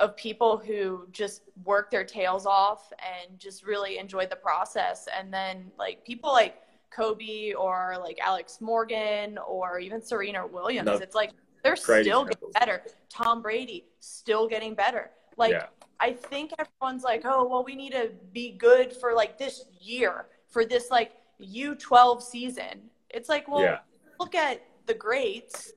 [0.00, 5.06] of people who just work their tails off and just really enjoyed the process.
[5.16, 6.56] And then like people like
[6.90, 10.94] Kobe or like Alex Morgan or even Serena Williams, no.
[10.94, 11.30] it's like
[11.62, 12.82] they're still getting better.
[13.10, 15.10] Tom Brady still getting better.
[15.36, 15.66] Like yeah.
[16.00, 20.26] I think everyone's like, oh well, we need to be good for like this year
[20.48, 22.80] for this like U12 season.
[23.10, 23.78] It's like, well, yeah.
[24.18, 25.72] look at the greats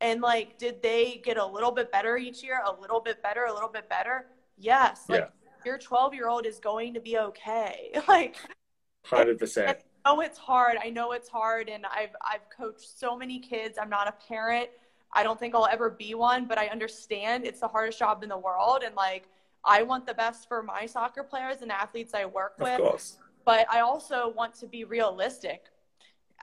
[0.00, 2.62] and like, did they get a little bit better each year?
[2.64, 4.26] A little bit better, a little bit better?
[4.56, 5.04] Yes.
[5.08, 5.64] Like, yeah.
[5.64, 7.90] your 12 year old is going to be okay.
[8.08, 8.36] like,
[9.06, 9.76] 100%.
[10.06, 10.78] Oh, it's hard.
[10.82, 11.68] I know it's hard.
[11.68, 13.78] And I've, I've coached so many kids.
[13.80, 14.70] I'm not a parent.
[15.12, 18.28] I don't think I'll ever be one, but I understand it's the hardest job in
[18.30, 18.82] the world.
[18.84, 19.24] And like,
[19.64, 22.80] I want the best for my soccer players and athletes I work with.
[22.80, 23.18] Of course.
[23.44, 25.64] But I also want to be realistic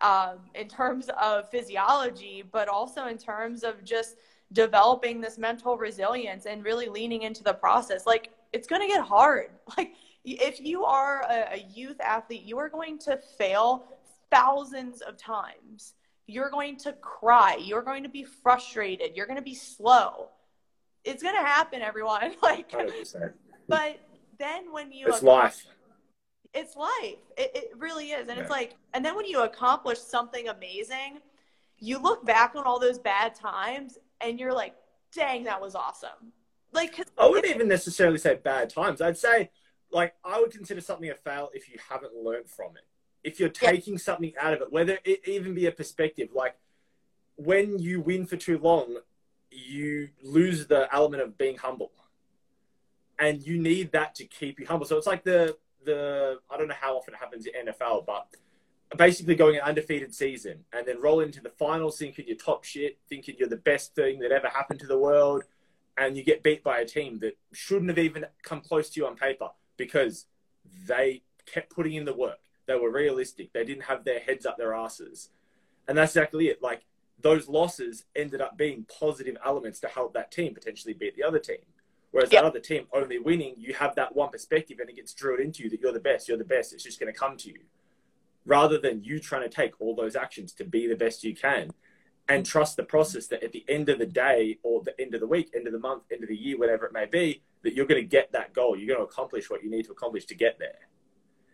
[0.01, 4.17] um, in terms of physiology, but also in terms of just
[4.53, 8.05] developing this mental resilience and really leaning into the process.
[8.05, 9.49] Like it's going to get hard.
[9.77, 13.86] Like if you are a, a youth athlete, you are going to fail
[14.29, 15.93] thousands of times.
[16.25, 17.57] You're going to cry.
[17.60, 19.15] You're going to be frustrated.
[19.15, 20.29] You're going to be slow.
[21.05, 22.36] It's going to happen, everyone.
[22.41, 23.33] Like, 100%.
[23.67, 23.99] but
[24.38, 25.65] then when you it's life
[26.58, 27.22] it's life.
[27.38, 28.28] It, it really is.
[28.28, 28.41] And yeah.
[28.41, 31.20] it's like, and then when you accomplish something amazing,
[31.80, 34.76] you look back on all those bad times and you're like,
[35.13, 36.34] dang, that was awesome.
[36.74, 39.02] like I wouldn't even necessarily say bad times.
[39.02, 39.50] I'd say
[39.91, 42.84] like I would consider something a fail if you haven't learned from it.
[43.24, 44.00] If you're taking yeah.
[44.00, 46.56] something out of it, whether it even be a perspective, like
[47.36, 48.98] when you win for too long,
[49.52, 51.91] you lose the element of being humble.
[53.20, 54.86] And you need that to keep you humble.
[54.86, 58.28] So it's like the the I don't know how often it happens in NFL, but
[58.95, 63.00] basically going an undefeated season and then roll into the finals thinking you're top shit,
[63.10, 65.43] thinking you're the best thing that ever happened to the world,
[65.97, 69.08] and you get beat by a team that shouldn't have even come close to you
[69.08, 70.28] on paper because
[70.86, 72.39] they kept putting in the work.
[72.67, 73.54] They were realistic.
[73.54, 75.30] They didn't have their heads up their asses.
[75.88, 76.62] And that's exactly it.
[76.62, 76.86] Like
[77.19, 81.39] those losses ended up being positive elements to help that team potentially beat the other
[81.39, 81.63] team.
[82.12, 82.43] Whereas yep.
[82.43, 85.63] that other team only winning, you have that one perspective and it gets drilled into
[85.63, 87.60] you that you're the best, you're the best, it's just going to come to you.
[88.46, 91.72] Rather than you trying to take all those actions to be the best you can
[92.30, 95.20] and trust the process that at the end of the day or the end of
[95.20, 97.74] the week, end of the month, end of the year, whatever it may be, that
[97.74, 98.78] you're going to get that goal.
[98.78, 100.88] You're going to accomplish what you need to accomplish to get there.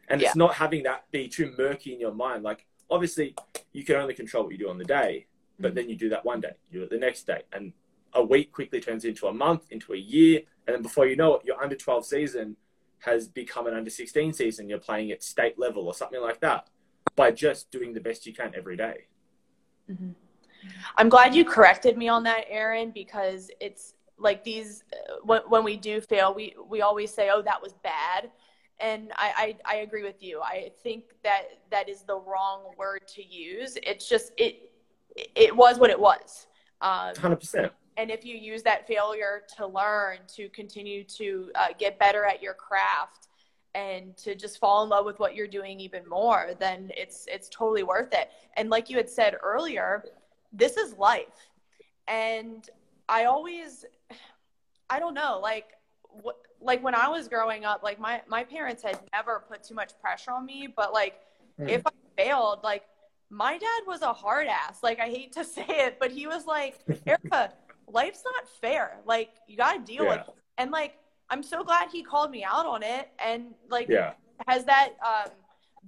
[0.09, 0.27] And yeah.
[0.27, 2.43] it's not having that be too murky in your mind.
[2.43, 3.35] Like, obviously,
[3.71, 5.27] you can only control what you do on the day,
[5.59, 5.75] but mm-hmm.
[5.75, 7.41] then you do that one day, you do it the next day.
[7.51, 7.73] And
[8.15, 10.41] a week quickly turns into a month, into a year.
[10.67, 12.55] And then before you know it, your under 12 season
[12.99, 14.69] has become an under 16 season.
[14.69, 16.69] You're playing at state level or something like that
[17.15, 19.05] by just doing the best you can every day.
[19.91, 20.11] Mm-hmm.
[20.97, 25.63] I'm glad you corrected me on that, Aaron, because it's like these uh, when, when
[25.63, 28.31] we do fail, we we always say, "Oh, that was bad,"
[28.79, 30.41] and I, I I agree with you.
[30.41, 33.77] I think that that is the wrong word to use.
[33.83, 34.71] It's just it
[35.35, 36.47] it was what it was.
[36.81, 37.71] Um, Hundred um, percent.
[37.97, 42.41] And if you use that failure to learn, to continue to uh, get better at
[42.41, 43.27] your craft,
[43.75, 47.49] and to just fall in love with what you're doing even more, then it's it's
[47.49, 48.29] totally worth it.
[48.55, 50.03] And like you had said earlier,
[50.51, 51.49] this is life.
[52.07, 52.69] And
[53.09, 53.85] I always,
[54.89, 55.69] I don't know, like,
[56.03, 59.73] what, like when I was growing up, like my, my parents had never put too
[59.73, 61.19] much pressure on me, but like
[61.59, 61.67] mm.
[61.67, 62.83] if I failed, like
[63.29, 64.83] my dad was a hard ass.
[64.83, 67.53] Like I hate to say it, but he was like, Erica,
[67.87, 68.99] life's not fair.
[69.05, 70.09] Like you got to deal yeah.
[70.09, 70.35] with it.
[70.57, 70.95] And like,
[71.29, 73.09] I'm so glad he called me out on it.
[73.23, 74.13] And like, yeah.
[74.47, 75.31] has that, um,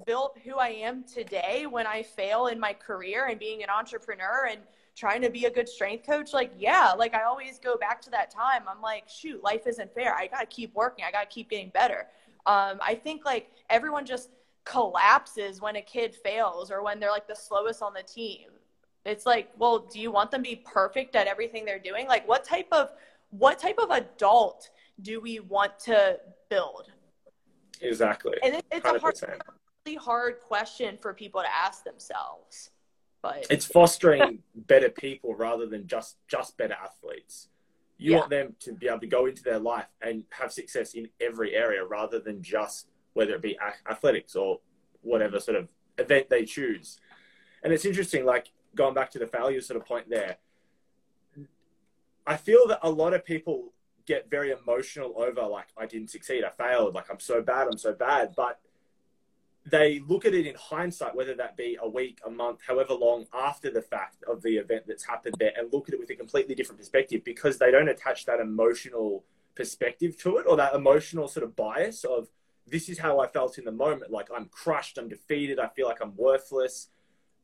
[0.06, 4.48] built who I am today when I fail in my career and being an entrepreneur
[4.52, 4.60] and
[4.96, 8.10] trying to be a good strength coach like yeah like i always go back to
[8.10, 11.50] that time i'm like shoot life isn't fair i gotta keep working i gotta keep
[11.50, 12.08] getting better
[12.46, 14.30] um, i think like everyone just
[14.64, 18.48] collapses when a kid fails or when they're like the slowest on the team
[19.06, 22.28] it's like well do you want them to be perfect at everything they're doing like
[22.28, 22.90] what type of
[23.30, 24.70] what type of adult
[25.02, 26.18] do we want to
[26.50, 26.92] build
[27.82, 28.96] exactly and it, it's 100%.
[28.96, 29.16] a hard
[29.86, 32.72] really hard question for people to ask themselves.
[33.22, 37.50] But it's fostering better people rather than just just better athletes.
[37.98, 38.18] You yeah.
[38.18, 41.56] want them to be able to go into their life and have success in every
[41.56, 43.58] area rather than just whether it be
[43.90, 44.60] athletics or
[45.02, 47.00] whatever sort of event they choose.
[47.64, 50.38] And it's interesting, like going back to the failure sort of point there.
[52.28, 53.74] I feel that a lot of people
[54.06, 57.78] get very emotional over like I didn't succeed, I failed, like I'm so bad, I'm
[57.78, 58.34] so bad.
[58.36, 58.60] But
[59.66, 63.26] they look at it in hindsight, whether that be a week, a month, however long
[63.34, 66.16] after the fact of the event that's happened there, and look at it with a
[66.16, 69.24] completely different perspective because they don't attach that emotional
[69.56, 72.28] perspective to it or that emotional sort of bias of
[72.68, 74.12] this is how I felt in the moment.
[74.12, 76.90] Like I'm crushed, I'm defeated, I feel like I'm worthless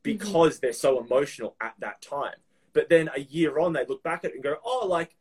[0.02, 0.66] because mm-hmm.
[0.66, 2.36] they're so emotional at that time.
[2.72, 5.16] But then a year on, they look back at it and go, oh, like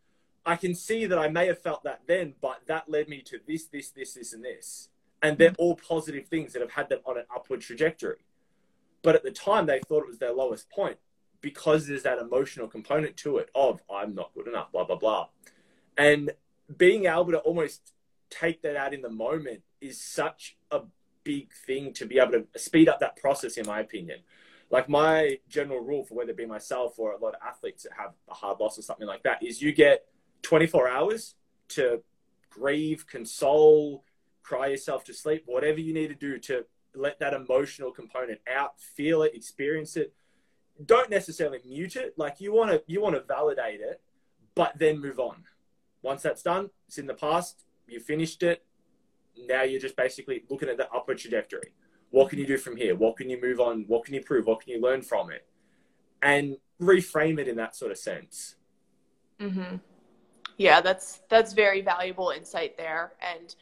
[0.45, 3.39] I can see that I may have felt that then, but that led me to
[3.47, 4.89] this, this, this, this, and this
[5.21, 8.17] and they're all positive things that have had them on an upward trajectory.
[9.03, 10.97] But at the time, they thought it was their lowest point
[11.41, 15.27] because there's that emotional component to it of I'm not good enough, blah blah blah,
[15.97, 16.31] and
[16.77, 17.93] being able to almost
[18.29, 20.81] take that out in the moment is such a
[21.23, 24.19] big thing to be able to speed up that process, in my opinion.
[24.71, 27.91] Like my general rule for whether it be myself or a lot of athletes that
[27.97, 30.05] have a hard loss or something like that is you get
[30.43, 31.35] 24 hours
[31.69, 32.01] to
[32.49, 34.05] grieve, console,
[34.43, 38.79] cry yourself to sleep, whatever you need to do to let that emotional component out,
[38.79, 40.13] feel it, experience it.
[40.85, 42.13] Don't necessarily mute it.
[42.17, 44.01] Like you want to, you want to validate it,
[44.55, 45.43] but then move on.
[46.01, 47.65] Once that's done, it's in the past.
[47.87, 48.63] You finished it.
[49.37, 51.73] Now you're just basically looking at the upward trajectory.
[52.11, 52.95] What can you do from here?
[52.95, 53.85] What can you move on?
[53.87, 54.45] What can you prove?
[54.45, 55.47] What can you learn from it?
[56.21, 58.55] And reframe it in that sort of sense.
[59.39, 59.77] Mm-hmm.
[60.57, 63.13] Yeah, that's that's very valuable insight there.
[63.21, 63.55] And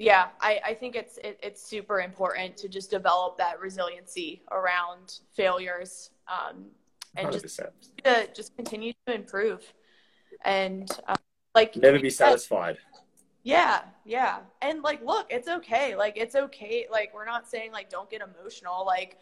[0.00, 5.18] yeah i, I think it's it, it's super important to just develop that resiliency around
[5.34, 6.66] failures um,
[7.16, 7.42] and 100%.
[7.42, 7.60] just
[8.04, 9.72] to just continue to improve
[10.44, 11.16] and uh,
[11.54, 12.78] Like never be satisfied.
[13.48, 14.40] Yeah, yeah.
[14.60, 15.96] And like look, it's okay.
[15.96, 16.86] Like it's okay.
[16.90, 18.84] Like we're not saying like don't get emotional.
[18.84, 19.16] Like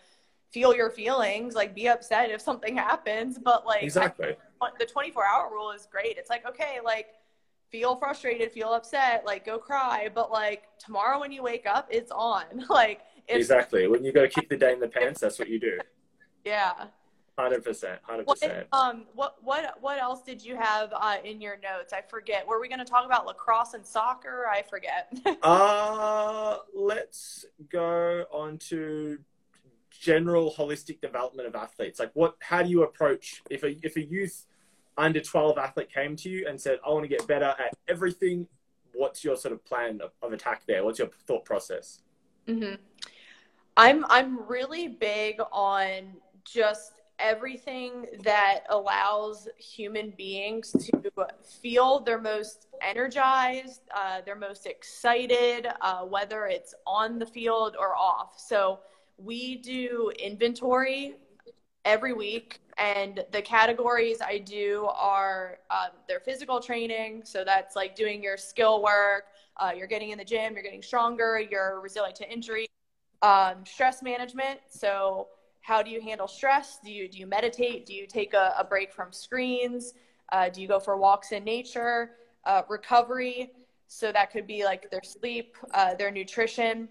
[0.50, 4.34] feel your feelings, like be upset if something happens, but like Exactly.
[4.60, 6.16] I, the 24-hour rule is great.
[6.18, 7.06] It's like okay, like
[7.70, 12.10] feel frustrated, feel upset, like go cry, but like tomorrow when you wake up, it's
[12.10, 12.44] on.
[12.68, 13.86] Like exactly.
[13.86, 15.78] When you got to kick the day in the pants, that's what you do.
[16.44, 16.86] Yeah.
[17.38, 18.66] Hundred percent, hundred What, percent.
[18.72, 21.92] um, what, what, what else did you have uh, in your notes?
[21.92, 22.46] I forget.
[22.46, 24.46] Were we going to talk about lacrosse and soccer?
[24.50, 25.12] I forget.
[25.42, 29.18] Uh let's go on to
[29.90, 32.00] general holistic development of athletes.
[32.00, 32.36] Like, what?
[32.40, 34.46] How do you approach if a if a youth
[34.96, 38.46] under twelve athlete came to you and said, "I want to get better at everything"?
[38.94, 40.84] What's your sort of plan of, of attack there?
[40.84, 42.00] What's your thought process?
[42.48, 42.74] hmm
[43.76, 51.12] I'm I'm really big on just everything that allows human beings to
[51.62, 57.96] feel their most energized, uh, their most excited, uh, whether it's on the field or
[57.96, 58.38] off.
[58.38, 58.80] So
[59.18, 61.14] we do inventory
[61.84, 67.22] every week, and the categories I do are um, their physical training.
[67.24, 69.26] So that's like doing your skill work.
[69.56, 72.66] Uh, you're getting in the gym, you're getting stronger, you're resilient to injury
[73.22, 74.60] um, stress management.
[74.68, 75.28] So,
[75.66, 76.78] how do you handle stress?
[76.84, 77.86] Do you do you meditate?
[77.86, 79.94] Do you take a, a break from screens?
[80.30, 82.12] Uh, do you go for walks in nature?
[82.44, 83.50] Uh, recovery.
[83.88, 86.88] So that could be like their sleep, uh, their nutrition,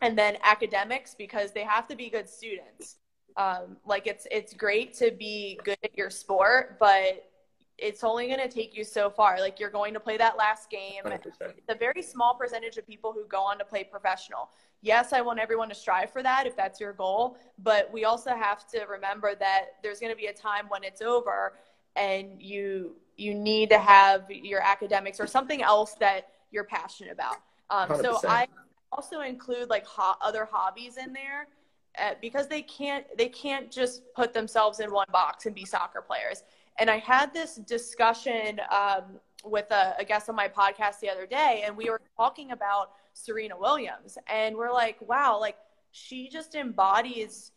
[0.00, 2.96] and then academics because they have to be good students.
[3.36, 7.30] Um, like it's it's great to be good at your sport, but
[7.78, 9.38] it's only going to take you so far.
[9.38, 11.04] Like you're going to play that last game.
[11.04, 11.16] 100%.
[11.56, 14.50] It's a very small percentage of people who go on to play professional.
[14.82, 18.30] Yes, I want everyone to strive for that if that's your goal, but we also
[18.30, 21.54] have to remember that there's going to be a time when it's over
[21.96, 27.36] and you you need to have your academics or something else that you're passionate about.
[27.68, 28.46] Um, so I
[28.92, 31.48] also include like ho- other hobbies in there
[31.98, 36.00] uh, because they can't they can't just put themselves in one box and be soccer
[36.00, 36.44] players.
[36.78, 41.26] And I had this discussion um, with a, a guest on my podcast the other
[41.26, 45.56] day, and we were talking about Serena Williams, and we're like, wow, like
[45.92, 47.52] she just embodies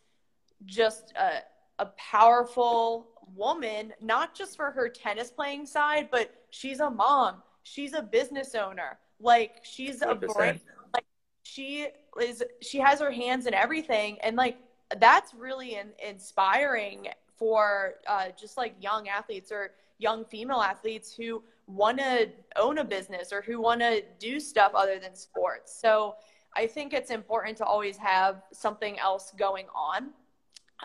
[0.66, 1.38] just a,
[1.78, 7.92] a powerful woman, not just for her tennis playing side, but she's a mom, she's
[7.92, 10.34] a business owner, like she's a 100%.
[10.34, 10.60] brain,
[10.92, 11.04] like
[11.42, 11.88] she
[12.20, 14.58] is, she has her hands in everything, and like
[14.98, 21.42] that's really in, inspiring for uh, just like young athletes or young female athletes who
[21.66, 25.78] want to own a business or who want to do stuff other than sports.
[25.80, 26.16] So
[26.56, 30.10] I think it's important to always have something else going on.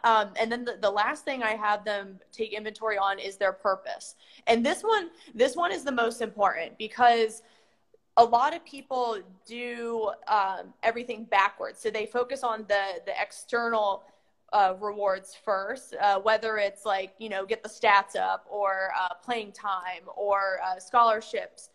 [0.03, 3.51] Um, and then the, the last thing I have them take inventory on is their
[3.51, 4.15] purpose.
[4.47, 7.43] And this one, this one is the most important because
[8.17, 11.79] a lot of people do um, everything backwards.
[11.79, 14.03] So they focus on the the external
[14.53, 19.13] uh, rewards first, uh, whether it's like, you know, get the stats up or uh,
[19.23, 21.69] playing time or uh, scholarships.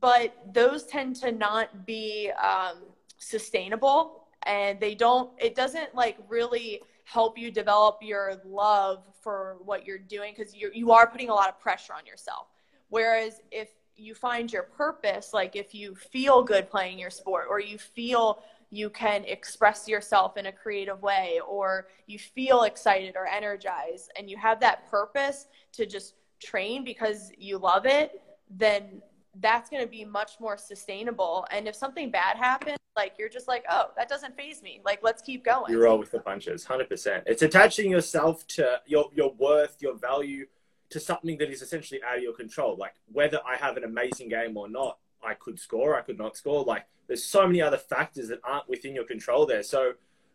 [0.00, 2.82] But those tend to not be um,
[3.18, 9.86] sustainable and they don't, it doesn't like really help you develop your love for what
[9.86, 12.48] you're doing because you you are putting a lot of pressure on yourself.
[12.88, 17.60] Whereas if you find your purpose, like if you feel good playing your sport or
[17.60, 23.26] you feel you can express yourself in a creative way or you feel excited or
[23.26, 29.02] energized and you have that purpose to just train because you love it then
[29.40, 33.46] that's going to be much more sustainable and if something bad happens like you're just
[33.46, 36.64] like oh that doesn't faze me like let's keep going You roll with the punches,
[36.64, 37.24] hundred percent.
[37.26, 40.46] It's attaching yourself to your your worth, your value,
[40.90, 42.76] to something that is essentially out of your control.
[42.76, 46.36] Like whether I have an amazing game or not, I could score, I could not
[46.36, 46.64] score.
[46.64, 49.62] Like there's so many other factors that aren't within your control there.
[49.62, 49.92] So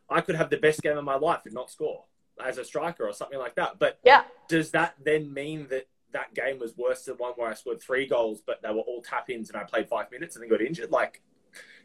[0.10, 2.04] I could have the best game of my life and not score
[2.44, 3.80] as a striker or something like that.
[3.80, 7.54] But yeah does that then mean that that game was worse than one where I
[7.54, 10.44] scored three goals, but they were all tap ins and I played five minutes and
[10.44, 10.92] then got injured?
[10.92, 11.22] Like,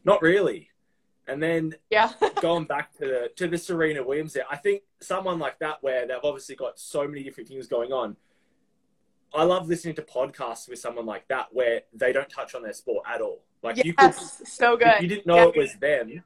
[0.04, 0.70] not really.
[1.26, 5.38] And then yeah going back to the to the Serena Williams there, I think someone
[5.38, 8.16] like that where they've obviously got so many different things going on.
[9.34, 12.72] I love listening to podcasts with someone like that where they don't touch on their
[12.72, 13.40] sport at all.
[13.62, 15.48] Like you could so good if you didn't know Yeah.
[15.48, 16.24] it was them,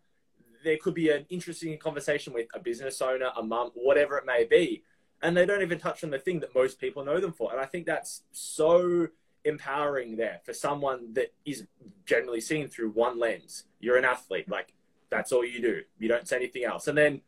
[0.64, 4.44] there could be an interesting conversation with a business owner, a mum, whatever it may
[4.44, 4.82] be,
[5.22, 7.52] and they don't even touch on the thing that most people know them for.
[7.52, 9.08] And I think that's so
[9.44, 11.66] empowering there for someone that is
[12.04, 13.64] generally seen through one lens.
[13.78, 14.72] You're an athlete, like
[15.10, 15.82] that's all you do.
[16.00, 16.88] You don't say anything else.
[16.88, 17.20] And then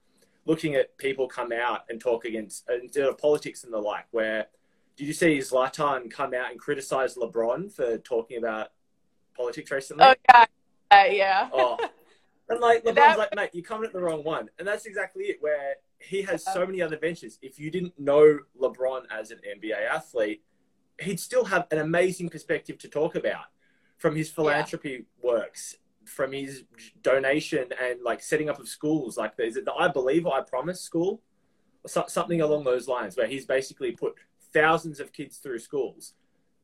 [0.44, 4.46] looking at people come out and talk against instead of politics and the like, where
[4.98, 8.72] did you see Zlatan come out and criticize LeBron for talking about
[9.36, 10.04] politics recently?
[10.04, 10.44] Oh yeah,
[10.90, 11.48] uh, yeah.
[11.52, 11.78] oh,
[12.48, 13.18] and like LeBron's that...
[13.18, 15.36] like, mate, you're coming at the wrong one, and that's exactly it.
[15.40, 17.38] Where he has so many other ventures.
[17.42, 20.42] If you didn't know LeBron as an NBA athlete,
[21.00, 23.44] he'd still have an amazing perspective to talk about
[23.98, 24.90] from his philanthropy
[25.22, 25.30] yeah.
[25.30, 25.76] works,
[26.06, 26.64] from his
[27.02, 29.16] donation and like setting up of schools.
[29.16, 31.22] Like, is it the I Believe or I Promise school?
[31.84, 34.14] Or so, something along those lines, where he's basically put
[34.52, 36.14] thousands of kids through schools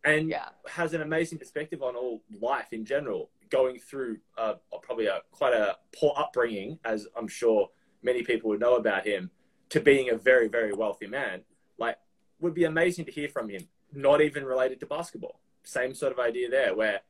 [0.05, 0.51] and yeah.
[0.69, 5.55] has an amazing perspective on all life in general, going through uh, probably a quite
[5.55, 7.71] a poor upbringing, as I'm sure
[8.03, 9.31] many people would know about him,
[9.71, 11.43] to being a very, very wealthy man.
[11.79, 11.97] Like,
[12.41, 15.41] would be amazing to hear from him, not even related to basketball.
[15.63, 17.01] Same sort of idea there, where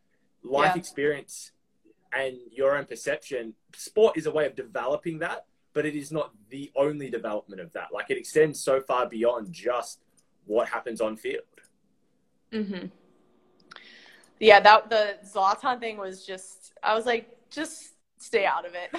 [0.45, 0.79] life yeah.
[0.79, 1.51] experience
[2.13, 6.31] and your own perception, sport is a way of developing that, but it is not
[6.51, 7.89] the only development of that.
[7.93, 10.04] Like, it extends so far beyond just
[10.47, 11.43] what happens on field.
[12.53, 12.87] Mm-hmm.
[14.41, 16.73] Yeah, that the Zlatan thing was just.
[16.83, 18.91] I was like, just stay out of it.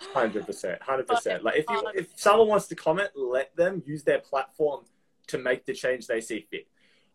[0.14, 1.42] Hundred percent, hundred percent.
[1.42, 4.84] Like if you if someone wants to comment, let them use their platform
[5.28, 6.68] to make the change they see fit.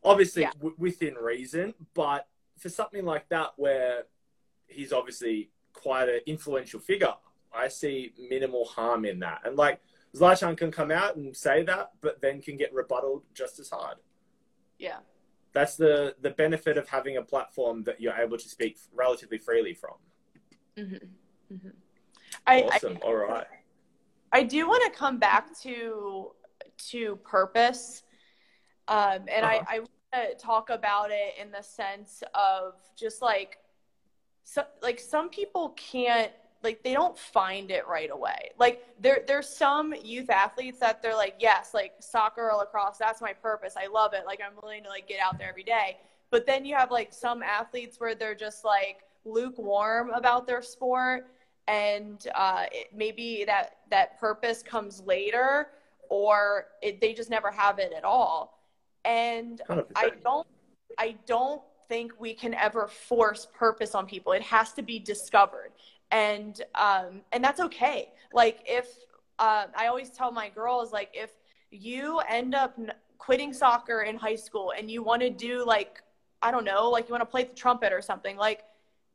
[0.04, 0.52] Obviously, yeah.
[0.54, 2.28] w- within reason, but
[2.58, 4.04] for something like that, where
[4.68, 7.14] he's obviously quite an influential figure,
[7.54, 9.42] I see minimal harm in that.
[9.46, 9.80] And like
[10.16, 13.98] Zlatan can come out and say that, but then can get rebutted just as hard.
[14.78, 14.98] Yeah.
[15.54, 19.74] That's the the benefit of having a platform that you're able to speak relatively freely
[19.74, 19.96] from.
[20.78, 21.54] Mm-hmm.
[21.54, 21.70] Mm-hmm.
[22.46, 22.98] I, awesome.
[23.02, 23.48] I, All right.
[24.32, 26.32] I do want to come back to
[26.90, 28.04] to purpose,
[28.88, 29.64] um, and uh-huh.
[29.68, 33.58] I, I want to talk about it in the sense of just like,
[34.44, 36.32] so, like some people can't
[36.64, 38.52] like they don't find it right away.
[38.58, 43.22] Like there there's some youth athletes that they're like, yes, like soccer or lacrosse, that's
[43.22, 43.76] my purpose.
[43.78, 44.24] I love it.
[44.26, 45.98] Like I'm willing to like get out there every day.
[46.32, 51.28] But then you have like some athletes where they're just like lukewarm about their sport
[51.68, 55.68] and uh, it, maybe that that purpose comes later
[56.10, 58.60] or it, they just never have it at all
[59.06, 59.86] and 100%.
[59.96, 60.48] i don't
[60.98, 65.72] i don't think we can ever force purpose on people it has to be discovered
[66.12, 68.12] and um, and that's okay.
[68.34, 68.88] Like if
[69.40, 71.32] uh, i always tell my girls like if
[71.72, 72.78] you end up
[73.18, 76.04] quitting soccer in high school and you want to do like
[76.42, 78.64] i don't know like you want to play the trumpet or something like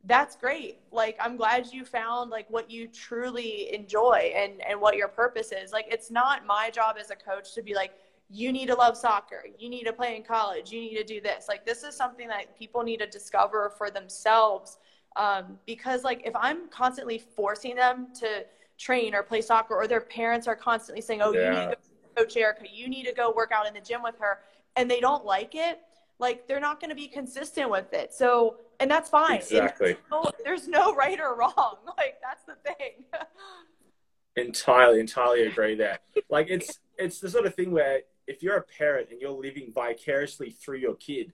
[0.07, 0.77] that's great.
[0.91, 5.51] Like i'm glad you found like what you truly enjoy and and what your purpose
[5.51, 5.71] is.
[5.71, 7.91] Like it's not my job as a coach to be like
[8.29, 9.45] you need to love soccer.
[9.57, 10.71] You need to play in college.
[10.71, 11.45] You need to do this.
[11.47, 14.77] Like this is something that people need to discover for themselves
[15.15, 18.45] um, because like if i'm constantly forcing them to
[18.77, 21.51] train or play soccer or their parents are constantly saying oh yeah.
[21.51, 21.77] you need to
[22.17, 24.39] coach erica you need to go work out in the gym with her
[24.75, 25.79] and they don't like it
[26.19, 29.37] like they're not going to be consistent with it so and that's fine.
[29.37, 29.95] Exactly.
[30.11, 31.77] No, there's no right or wrong.
[31.97, 33.05] Like that's the thing.
[34.35, 35.99] entirely, entirely agree there.
[36.29, 39.71] Like it's it's the sort of thing where if you're a parent and you're living
[39.73, 41.31] vicariously through your kid,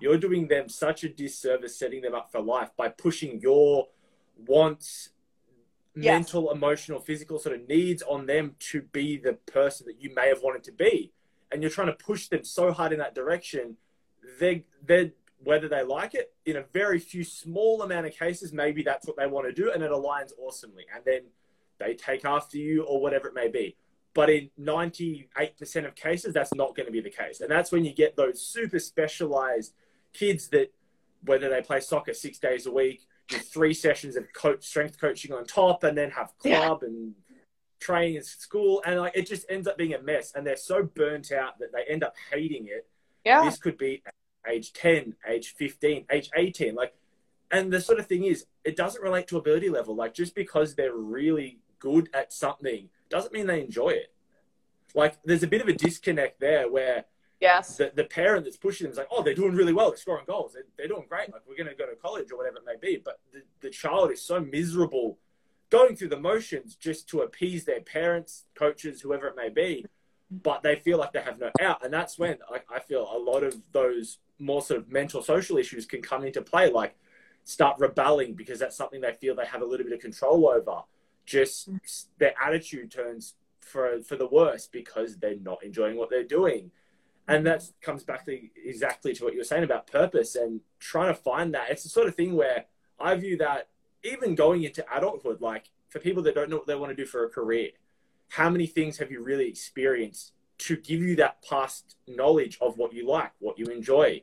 [0.00, 3.88] you're doing them such a disservice setting them up for life by pushing your
[4.46, 5.10] wants,
[5.94, 6.04] yes.
[6.04, 10.28] mental, emotional, physical sort of needs on them to be the person that you may
[10.28, 11.12] have wanted to be.
[11.52, 13.76] And you're trying to push them so hard in that direction,
[14.40, 15.12] they they're
[15.44, 19.16] whether they like it in a very few small amount of cases maybe that's what
[19.16, 21.20] they want to do and it aligns awesomely and then
[21.78, 23.76] they take after you or whatever it may be
[24.14, 27.84] but in 98% of cases that's not going to be the case and that's when
[27.84, 29.74] you get those super specialized
[30.14, 30.72] kids that
[31.24, 35.32] whether they play soccer six days a week do three sessions of coach strength coaching
[35.32, 36.88] on top and then have club yeah.
[36.88, 37.14] and
[37.80, 40.82] training at school and like it just ends up being a mess and they're so
[40.82, 42.86] burnt out that they end up hating it
[43.24, 44.02] yeah this could be
[44.46, 46.74] age 10, age 15, age 18.
[46.74, 46.94] Like,
[47.50, 49.94] and the sort of thing is, it doesn't relate to ability level.
[49.94, 54.12] Like, just because they're really good at something doesn't mean they enjoy it.
[54.94, 57.04] Like, there's a bit of a disconnect there where
[57.40, 59.98] yes, the, the parent that's pushing them is like, oh, they're doing really well, they're
[59.98, 61.32] scoring goals, they're, they're doing great.
[61.32, 63.00] Like, we're going to go to college or whatever it may be.
[63.02, 65.18] But the, the child is so miserable
[65.70, 69.86] going through the motions just to appease their parents, coaches, whoever it may be
[70.30, 71.84] but they feel like they have no out.
[71.84, 75.58] And that's when I, I feel a lot of those more sort of mental social
[75.58, 76.96] issues can come into play, like
[77.44, 80.82] start rebelling because that's something they feel they have a little bit of control over.
[81.26, 82.06] Just mm.
[82.18, 86.70] their attitude turns for for the worse because they're not enjoying what they're doing.
[87.26, 91.08] And that comes back to exactly to what you were saying about purpose and trying
[91.08, 91.70] to find that.
[91.70, 92.66] It's the sort of thing where
[93.00, 93.68] I view that
[94.02, 97.06] even going into adulthood, like for people that don't know what they want to do
[97.06, 97.70] for a career,
[98.28, 102.92] how many things have you really experienced to give you that past knowledge of what
[102.92, 104.22] you like, what you enjoy.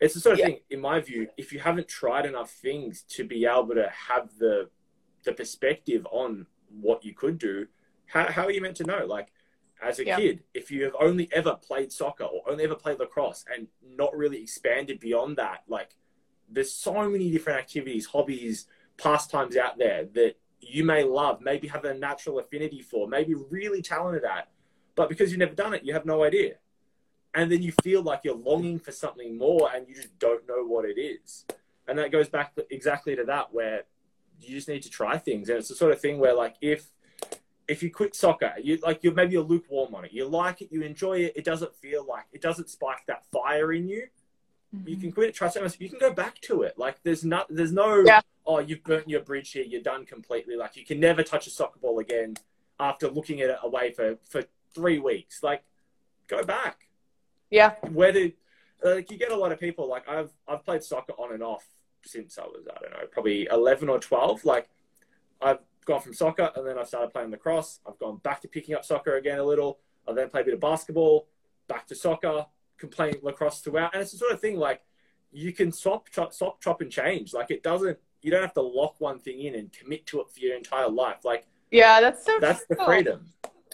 [0.00, 0.46] It's the sort of yeah.
[0.46, 4.30] thing, in my view, if you haven't tried enough things to be able to have
[4.38, 4.68] the
[5.24, 6.46] the perspective on
[6.80, 7.68] what you could do,
[8.06, 9.06] how, how are you meant to know?
[9.06, 9.31] Like,
[9.82, 10.16] as a yeah.
[10.16, 14.16] kid, if you have only ever played soccer or only ever played lacrosse and not
[14.16, 15.96] really expanded beyond that, like,
[16.48, 18.66] there's so many different activities, hobbies,
[18.96, 23.82] pastimes out there that you may love, maybe have a natural affinity for, maybe really
[23.82, 24.48] talented at,
[24.94, 26.54] but because you've never done it, you have no idea.
[27.34, 30.64] And then you feel like you're longing for something more and you just don't know
[30.64, 31.46] what it is.
[31.88, 33.84] And that goes back exactly to that, where
[34.38, 35.48] you just need to try things.
[35.48, 36.86] And it's the sort of thing where, like, if
[37.68, 40.12] if you quit soccer, you like you're maybe you're lukewarm on it.
[40.12, 41.32] You like it, you enjoy it.
[41.36, 44.08] It doesn't feel like it doesn't spike that fire in you.
[44.74, 44.88] Mm-hmm.
[44.88, 45.34] You can quit it.
[45.34, 46.78] Trust me, you can go back to it.
[46.78, 48.20] Like there's not there's no yeah.
[48.46, 49.64] oh you've burnt your bridge here.
[49.64, 50.56] You're done completely.
[50.56, 52.36] Like you can never touch a soccer ball again
[52.80, 54.44] after looking at it away for for
[54.74, 55.42] three weeks.
[55.42, 55.62] Like
[56.26, 56.88] go back.
[57.50, 57.74] Yeah.
[57.90, 58.32] Whether
[58.82, 61.64] like you get a lot of people like I've I've played soccer on and off
[62.04, 64.44] since I was I don't know probably eleven or twelve.
[64.44, 64.68] Like
[65.40, 67.80] I've gone from soccer and then I started playing lacrosse.
[67.86, 69.78] I've gone back to picking up soccer again a little.
[70.08, 71.28] I then played a bit of basketball,
[71.68, 72.46] back to soccer,
[72.78, 73.94] can play lacrosse throughout.
[73.94, 74.82] And it's the sort of thing like
[75.30, 77.32] you can swap, chop, swap, chop, and change.
[77.32, 80.30] Like it doesn't, you don't have to lock one thing in and commit to it
[80.30, 81.24] for your entire life.
[81.24, 82.76] Like, yeah, that's so that's true.
[82.76, 83.26] the freedom.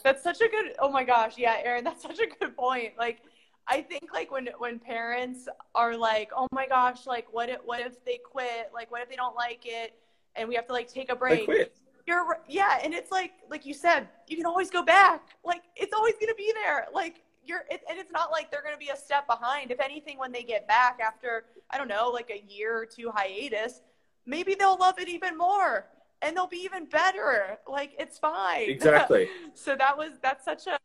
[0.04, 1.36] That's such a good, oh my gosh.
[1.36, 2.92] Yeah, Aaron, that's such a good point.
[2.96, 3.20] Like,
[3.66, 7.80] I think like when when parents are like, "Oh my gosh, like what if what
[7.80, 8.70] if they quit?
[8.72, 9.94] Like what if they don't like it
[10.36, 11.76] and we have to like take a break?" They quit
[12.08, 15.20] you're yeah and it's like like you said you can always go back.
[15.44, 16.86] Like it's always going to be there.
[16.92, 19.70] Like you're it, and it's not like they're going to be a step behind.
[19.70, 23.10] If anything when they get back after i don't know like a year or two
[23.14, 23.82] hiatus
[24.24, 25.86] maybe they'll love it even more
[26.22, 27.58] and they'll be even better.
[27.66, 28.68] Like it's fine.
[28.78, 29.28] Exactly.
[29.54, 30.78] So that was that's such a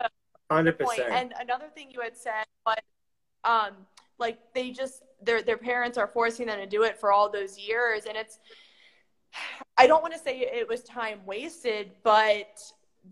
[0.51, 1.01] 100% point.
[1.09, 2.77] and another thing you had said was
[3.43, 3.73] um
[4.19, 7.57] like they just their their parents are forcing them to do it for all those
[7.57, 8.39] years and it's
[9.77, 12.59] I don't want to say it was time wasted, but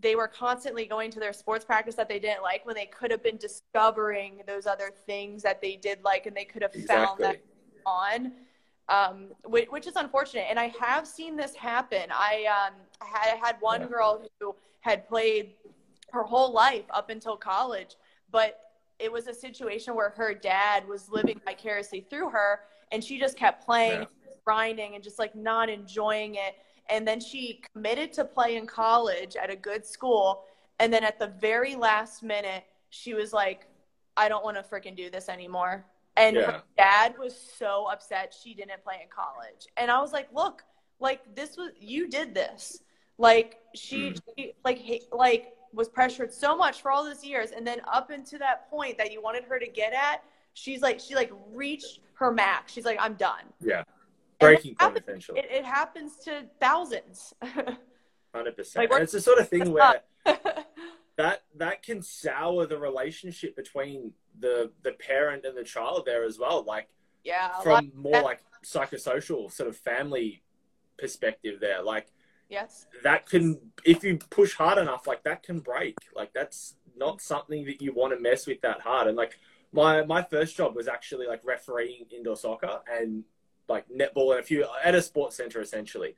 [0.00, 3.10] they were constantly going to their sports practice that they didn't like when they could
[3.10, 7.06] have been discovering those other things that they did like and they could have exactly.
[7.06, 7.42] found that
[7.84, 8.32] on
[8.88, 12.74] um, which, which, is unfortunate and i have seen this happen i um,
[13.06, 13.86] had, had one yeah.
[13.86, 15.52] girl who had played
[16.10, 17.96] her whole life up until college
[18.30, 18.60] but
[18.98, 22.60] it was a situation where her dad was living vicariously through her
[22.92, 26.56] and she just kept playing yeah grinding and just like not enjoying it.
[26.90, 30.44] And then she committed to play in college at a good school.
[30.78, 33.66] And then at the very last minute, she was like,
[34.16, 35.86] I don't want to freaking do this anymore.
[36.16, 36.42] And yeah.
[36.42, 39.66] her dad was so upset she didn't play in college.
[39.76, 40.62] And I was like, look,
[41.00, 42.82] like this was, you did this.
[43.16, 44.20] Like she, mm.
[44.36, 47.52] she like, like was pressured so much for all those years.
[47.52, 50.22] And then up into that point that you wanted her to get at,
[50.52, 52.72] she's like, she like reached her max.
[52.72, 53.44] She's like, I'm done.
[53.62, 53.84] Yeah
[54.42, 57.34] breaking point happens, It, it, happens to thousands.
[58.34, 58.88] Hundred percent.
[58.92, 60.00] It's the sort of thing where
[61.16, 66.38] that that can sour the relationship between the the parent and the child there as
[66.38, 66.64] well.
[66.66, 66.88] Like
[67.24, 68.24] yeah, from more that...
[68.24, 70.42] like psychosocial sort of family
[70.98, 71.82] perspective there.
[71.82, 72.08] Like
[72.48, 75.96] yes, that can if you push hard enough, like that can break.
[76.14, 79.08] Like that's not something that you want to mess with that hard.
[79.08, 79.38] And like
[79.72, 83.24] my my first job was actually like refereeing indoor soccer and
[83.72, 86.16] like netball and a few at a sports center essentially.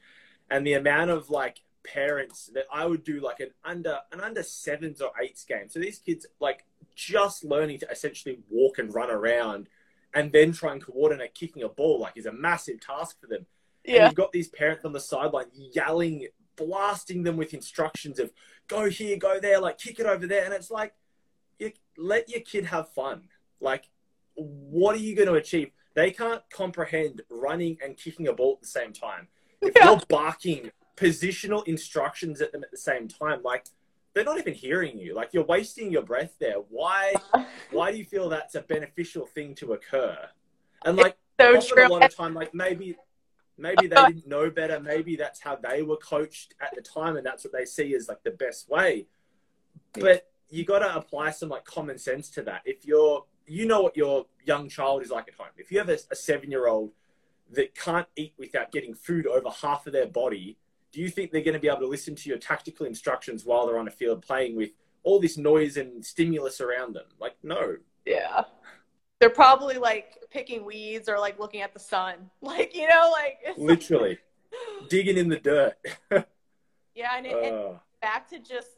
[0.51, 4.43] And the amount of like parents that I would do like an under an under
[4.43, 5.69] sevens or eights game.
[5.69, 9.69] So these kids like just learning to essentially walk and run around
[10.15, 13.47] and then try and coordinate kicking a ball like is a massive task for them.
[13.85, 13.95] Yeah.
[13.95, 18.33] And you've got these parents on the sideline yelling, blasting them with instructions of
[18.67, 20.45] go here, go there, like kick it over there.
[20.45, 20.95] And it's like,
[21.59, 23.29] you let your kid have fun.
[23.61, 23.89] Like,
[24.35, 25.71] what are you going to achieve?
[25.95, 29.29] They can't comprehend running and kicking a ball at the same time.
[29.61, 29.91] If yeah.
[29.91, 33.67] you're barking positional instructions at them at the same time, like
[34.13, 35.15] they're not even hearing you.
[35.15, 36.57] Like you're wasting your breath there.
[36.69, 37.15] Why?
[37.71, 40.17] why do you feel that's a beneficial thing to occur?
[40.85, 42.97] And like so a lot of time, like maybe
[43.59, 44.81] maybe they didn't know better.
[44.81, 48.09] Maybe that's how they were coached at the time, and that's what they see as
[48.09, 49.07] like the best way.
[49.93, 52.63] But you got to apply some like common sense to that.
[52.65, 55.49] If you're you know what your young child is like at home.
[55.57, 56.93] If you have a, a seven year old
[57.53, 60.57] that can't eat without getting food over half of their body,
[60.93, 63.67] do you think they're going to be able to listen to your tactical instructions while
[63.67, 64.71] they're on a field playing with
[65.03, 67.07] all this noise and stimulus around them?
[67.19, 67.77] Like, no.
[68.07, 68.45] Yeah.
[69.21, 72.31] They're probably like picking weeds or like looking at the sun.
[72.41, 74.19] Like, you know, like literally
[74.89, 75.75] digging in the dirt.
[76.95, 77.17] yeah.
[77.17, 77.67] And, it, uh.
[77.67, 78.69] and back to just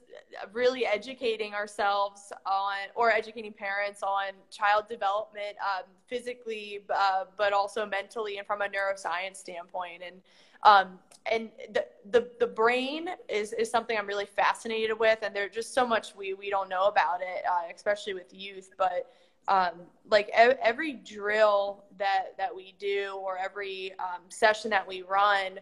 [0.53, 7.87] really educating ourselves on, or educating parents on child development, um, physically, uh, but also
[7.87, 10.03] mentally and from a neuroscience standpoint.
[10.05, 10.21] And
[10.63, 10.99] um,
[11.31, 15.75] and the, the the brain is is something I'm really fascinated with, and there's just
[15.75, 19.13] so much we we don't know about it, uh, especially with youth, but
[19.49, 25.61] um, like every drill that that we do or every um, session that we run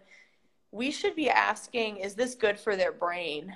[0.74, 3.54] we should be asking is this good for their brain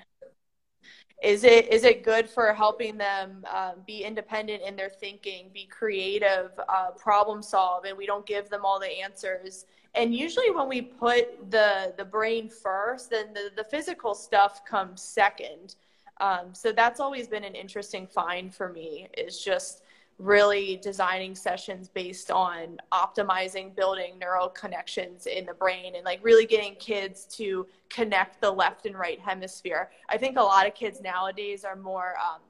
[1.22, 5.66] is it is it good for helping them uh, be independent in their thinking be
[5.66, 9.66] creative uh, problem solve and we don't give them all the answers?
[9.94, 15.02] And usually when we put the the brain first then the, the physical stuff comes
[15.02, 15.74] second.
[16.20, 19.82] Um, so that's always been an interesting find for me is just
[20.18, 26.44] really designing sessions based on optimizing building neural connections in the brain and like really
[26.44, 29.90] getting kids to connect the left and right hemisphere.
[30.08, 32.40] I think a lot of kids nowadays are more um,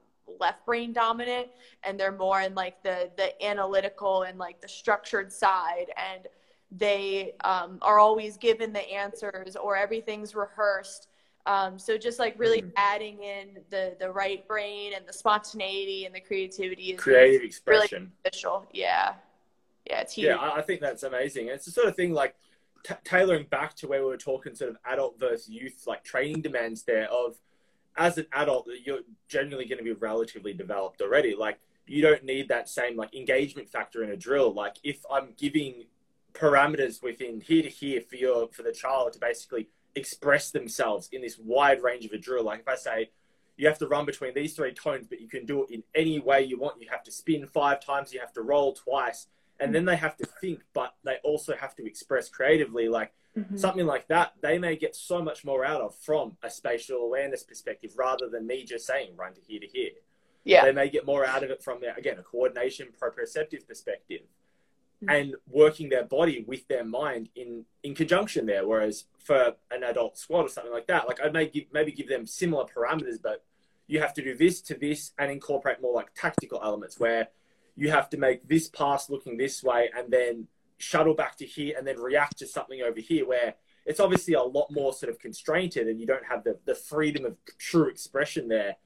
[0.41, 1.49] left brain dominant
[1.85, 6.27] and they're more in like the the analytical and like the structured side and
[6.71, 11.08] they um, are always given the answers or everything's rehearsed
[11.49, 12.71] um, so just like really mm-hmm.
[12.77, 17.99] adding in the the right brain and the spontaneity and the creativity is creative expression.
[17.99, 18.69] Really beneficial.
[18.73, 19.15] Yeah,
[19.87, 20.27] yeah, it's huge.
[20.27, 21.49] Yeah, I think that's amazing.
[21.49, 22.37] It's the sort of thing like
[22.85, 26.43] t- tailoring back to where we were talking sort of adult versus youth, like training
[26.43, 27.39] demands there of
[27.97, 31.35] as an adult you're generally going to be relatively developed already.
[31.35, 34.53] Like you don't need that same like engagement factor in a drill.
[34.53, 35.87] Like if I'm giving
[36.35, 41.23] parameters within here to here for your for the child to basically express themselves in
[41.23, 42.45] this wide range of a drill.
[42.45, 43.11] Like if I say
[43.57, 46.21] you have to run between these three tones, but you can do it in any
[46.21, 46.81] way you want.
[46.81, 49.27] You have to spin five times, you have to roll twice,
[49.59, 52.89] and then they have to think, but they also have to express creatively.
[52.89, 53.57] Like mm-hmm.
[53.57, 57.43] something like that, they may get so much more out of from a spatial awareness
[57.43, 59.91] perspective rather than me just saying run to here to here.
[60.45, 60.65] Yeah.
[60.65, 64.21] They may get more out of it from their, again, a coordination, proprioceptive perspective.
[65.01, 65.15] Mm-hmm.
[65.15, 68.67] and working their body with their mind in in conjunction there.
[68.67, 72.09] Whereas for an adult squat or something like that, like I may give maybe give
[72.09, 73.45] them similar parameters, but
[73.87, 77.29] you have to do this to this and incorporate more like tactical elements where
[77.77, 81.77] you have to make this pass looking this way and then shuttle back to here
[81.79, 83.55] and then react to something over here where
[83.87, 87.25] it's obviously a lot more sort of constrained and you don't have the, the freedom
[87.25, 88.77] of true expression there.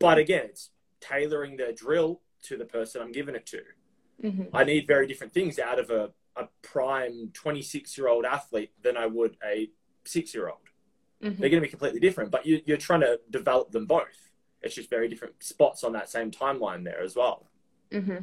[0.00, 0.70] But again, it's
[1.00, 3.62] tailoring the drill to the person I'm giving it to.
[4.22, 4.54] Mm-hmm.
[4.54, 8.96] I need very different things out of a, a prime 26 year old athlete than
[8.96, 9.70] I would a
[10.04, 10.58] six year old.
[11.22, 11.40] Mm-hmm.
[11.40, 14.30] They're going to be completely different, but you, you're trying to develop them both.
[14.62, 17.46] It's just very different spots on that same timeline there as well.
[17.90, 18.18] Mm-hmm.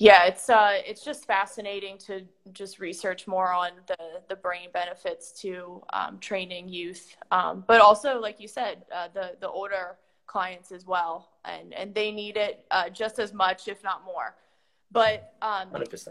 [0.00, 2.22] Yeah, it's uh, it's just fascinating to
[2.52, 3.96] just research more on the
[4.28, 9.32] the brain benefits to um, training youth, um, but also, like you said, uh, the
[9.40, 9.98] the older
[10.28, 14.36] clients as well, and and they need it uh, just as much, if not more.
[14.92, 16.08] But um, 100%.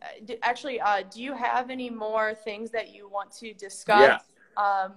[0.00, 4.20] Uh, actually, uh, do you have any more things that you want to discuss?
[4.56, 4.62] Yeah.
[4.62, 4.92] Um,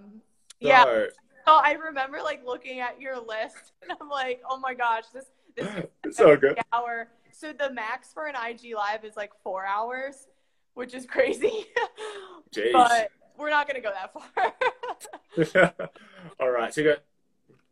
[0.59, 0.83] yeah.
[0.83, 1.07] So,
[1.45, 5.25] so I remember like looking at your list, and I'm like, oh my gosh, this
[5.55, 5.67] this
[6.05, 6.57] is so good.
[6.73, 7.09] Hour.
[7.31, 10.27] So the max for an IG live is like four hours,
[10.73, 11.65] which is crazy.
[12.55, 12.73] Jeez.
[12.73, 15.91] But we're not gonna go that far.
[16.39, 16.99] All right, so you got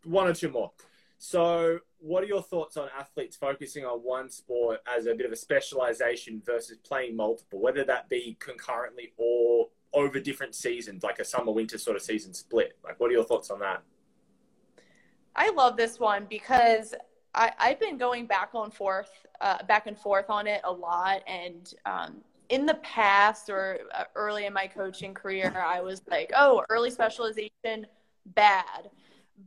[0.04, 0.72] one or two more.
[1.18, 5.34] So, what are your thoughts on athletes focusing on one sport as a bit of
[5.34, 11.26] a specialization versus playing multiple, whether that be concurrently or over different seasons, like a
[11.26, 12.78] summer winter sort of season split?
[12.84, 13.84] Like, what are your thoughts on that?
[15.36, 16.96] I love this one because
[17.36, 21.22] I, have been going back and forth, uh, back and forth on it a lot,
[21.28, 26.32] and um, in the past or uh, early in my coaching career, I was like,
[26.36, 27.88] "Oh, early specialization,
[28.28, 28.90] bad."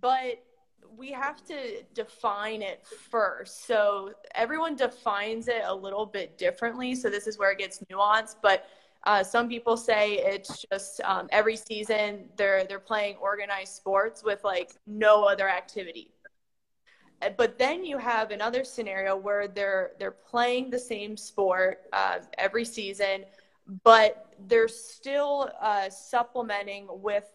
[0.00, 0.42] But
[0.96, 3.66] we have to define it first.
[3.66, 6.94] So everyone defines it a little bit differently.
[6.94, 8.36] So this is where it gets nuanced.
[8.42, 8.66] But
[9.04, 14.44] uh, some people say it's just um, every season they're they're playing organized sports with
[14.44, 16.10] like no other activity.
[17.36, 22.64] But then you have another scenario where they're they're playing the same sport uh, every
[22.64, 23.24] season,
[23.82, 27.28] but they're still uh, supplementing with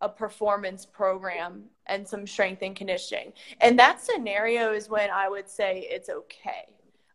[0.00, 3.32] a performance program and some strength and conditioning.
[3.60, 6.66] And that scenario is when I would say it's okay.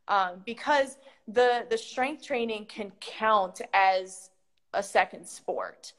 [0.07, 4.29] Um, because the the strength training can count as
[4.73, 5.93] a second sport,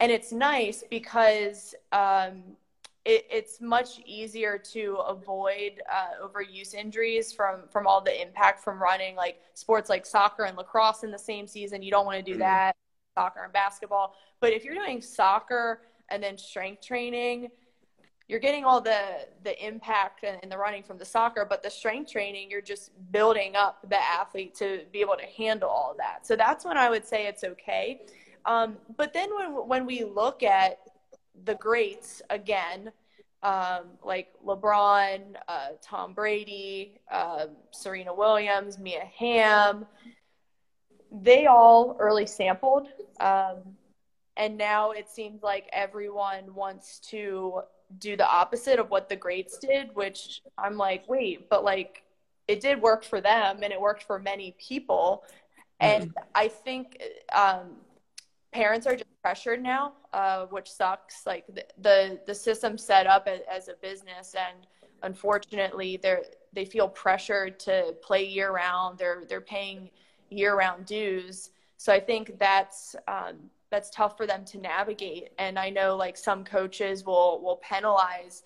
[0.00, 2.42] and it's nice because um,
[3.04, 8.82] it, it's much easier to avoid uh, overuse injuries from from all the impact from
[8.82, 11.82] running like sports like soccer and lacrosse in the same season.
[11.82, 12.40] You don't want to do mm-hmm.
[12.40, 12.76] that.
[13.16, 17.48] Soccer and basketball, but if you're doing soccer and then strength training.
[18.28, 22.10] You're getting all the the impact and, the running from the soccer but the strength
[22.10, 26.26] training you're just building up the athlete to be able to handle all that.
[26.26, 28.02] So that's when i would say it's okay.
[28.46, 30.78] Um, but then when when we look at
[31.44, 32.92] the greats again
[33.42, 39.84] um, like lebron uh, tom brady uh, serena williams mia hamm
[41.22, 42.88] they all early sampled.
[43.20, 43.76] Um,
[44.36, 47.62] and now it seems like everyone wants to
[47.98, 52.02] do the opposite of what the greats did, which I'm like, wait, but like
[52.48, 55.24] it did work for them and it worked for many people.
[55.80, 56.24] And mm-hmm.
[56.34, 57.00] I think
[57.32, 57.76] um,
[58.52, 61.26] parents are just pressured now, uh, which sucks.
[61.26, 64.66] Like the, the, the system set up as, as a business and
[65.02, 68.98] unfortunately they're, they feel pressured to play year round.
[68.98, 69.90] They're, they're paying
[70.30, 71.50] year round dues.
[71.76, 76.16] So I think that's, um, that's tough for them to navigate and i know like
[76.16, 78.44] some coaches will will penalize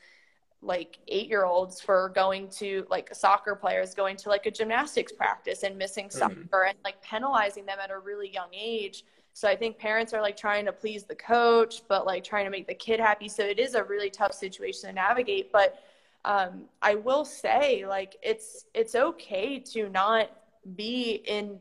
[0.62, 5.12] like eight year olds for going to like soccer players going to like a gymnastics
[5.12, 6.18] practice and missing mm-hmm.
[6.18, 6.70] soccer mm-hmm.
[6.70, 9.04] and like penalizing them at a really young age
[9.34, 12.50] so i think parents are like trying to please the coach but like trying to
[12.50, 15.82] make the kid happy so it is a really tough situation to navigate but
[16.24, 20.30] um, i will say like it's it's okay to not
[20.74, 21.58] be in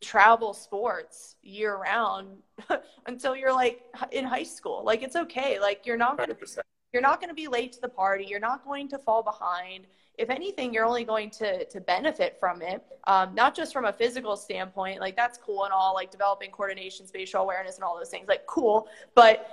[0.00, 2.38] travel sports year round
[3.06, 3.82] until you're like
[4.12, 4.82] in high school.
[4.84, 5.60] Like it's okay.
[5.60, 6.58] Like you're not gonna 100%.
[6.92, 8.24] you're not gonna be late to the party.
[8.28, 9.86] You're not going to fall behind.
[10.18, 12.84] If anything, you're only going to to benefit from it.
[13.06, 17.06] Um, not just from a physical standpoint, like that's cool and all, like developing coordination,
[17.06, 18.88] spatial awareness, and all those things, like cool.
[19.14, 19.48] But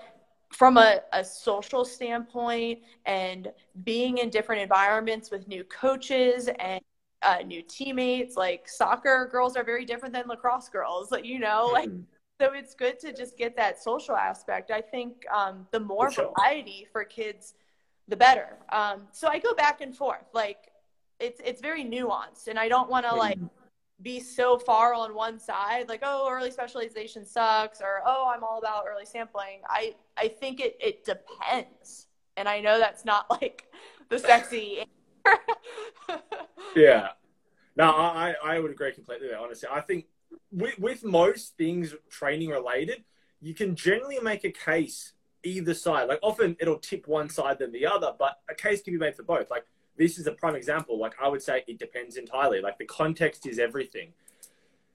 [0.51, 3.51] from a, a social standpoint and
[3.83, 6.81] being in different environments with new coaches and
[7.23, 8.35] uh, new teammates.
[8.35, 12.01] Like soccer girls are very different than lacrosse girls, you know, like, mm-hmm.
[12.41, 14.71] so it's good to just get that social aspect.
[14.71, 17.53] I think um, the more for variety for kids,
[18.07, 18.57] the better.
[18.71, 20.25] Um, so I go back and forth.
[20.33, 20.71] Like
[21.19, 23.19] it's, it's very nuanced and I don't want to mm-hmm.
[23.19, 23.39] like
[24.01, 28.59] be so far on one side, like, oh, early specialization sucks or, oh, I'm all
[28.59, 29.61] about early sampling.
[29.67, 32.07] I, I think it, it depends.
[32.35, 33.65] And I know that's not like
[34.09, 34.85] the sexy
[36.75, 37.09] yeah.
[37.75, 39.69] No, I, I would agree completely there, honestly.
[39.71, 40.05] I think
[40.51, 43.03] with, with most things training related,
[43.39, 45.13] you can generally make a case
[45.43, 46.07] either side.
[46.07, 49.15] Like often it'll tip one side than the other, but a case can be made
[49.15, 49.49] for both.
[49.49, 49.65] Like
[49.97, 50.99] this is a prime example.
[50.99, 52.61] Like I would say it depends entirely.
[52.61, 54.13] Like the context is everything.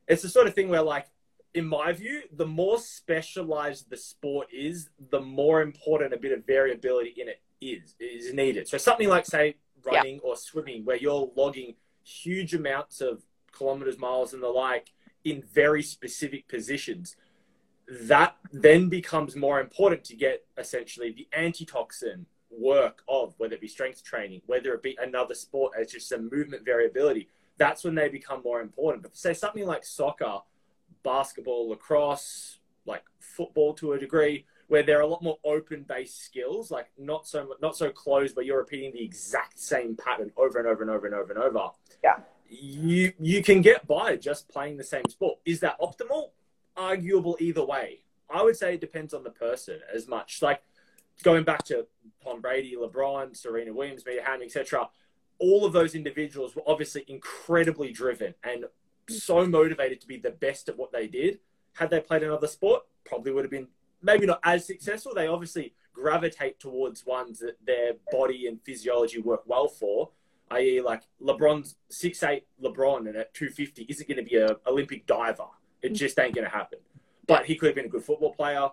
[0.08, 1.06] It's the sort of thing where like
[1.54, 6.46] in my view, the more specialized the sport is, the more important a bit of
[6.46, 8.68] variability in it is is needed.
[8.68, 11.74] So something like say running or swimming where you're logging
[12.04, 13.22] huge amounts of
[13.52, 14.92] kilometers, miles, and the like
[15.24, 17.16] in very specific positions,
[17.88, 23.68] that then becomes more important to get essentially the antitoxin work of whether it be
[23.68, 27.28] strength training, whether it be another sport as just some movement variability.
[27.58, 29.02] That's when they become more important.
[29.02, 30.38] But say something like soccer,
[31.02, 36.24] basketball, lacrosse, like football to a degree, where there are a lot more open based
[36.24, 40.58] skills, like not so not so closed, but you're repeating the exact same pattern over
[40.58, 41.68] and over and over and over and over.
[42.02, 42.20] Yeah.
[42.48, 45.40] You you can get by just playing the same sport.
[45.44, 46.30] Is that optimal?
[46.74, 48.04] Arguable either way.
[48.30, 50.40] I would say it depends on the person as much.
[50.40, 50.62] Like
[51.22, 51.86] going back to
[52.24, 54.88] Tom Brady, LeBron, Serena Williams, Mia Hamm, etc.
[55.38, 58.64] All of those individuals were obviously incredibly driven and
[59.10, 61.40] so motivated to be the best at what they did.
[61.74, 63.68] Had they played another sport, probably would have been
[64.02, 65.12] maybe not as successful.
[65.14, 70.10] They obviously gravitate towards ones that their body and physiology work well for.
[70.50, 74.56] I.e., like LeBron's six eight LeBron and at two fifty isn't going to be an
[74.66, 75.46] Olympic diver.
[75.80, 76.78] It just ain't going to happen.
[77.26, 78.68] But he could have been a good football player.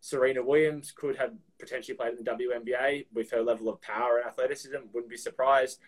[0.00, 4.26] Serena Williams could have potentially played in the WNBA with her level of power and
[4.26, 4.76] athleticism.
[4.92, 5.80] Wouldn't be surprised.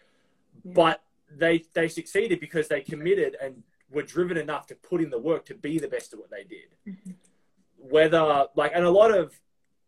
[0.64, 0.72] Yeah.
[0.74, 5.18] But they they succeeded because they committed and were driven enough to put in the
[5.18, 6.74] work to be the best at what they did.
[6.86, 7.12] Mm-hmm
[7.90, 9.32] whether like and a lot of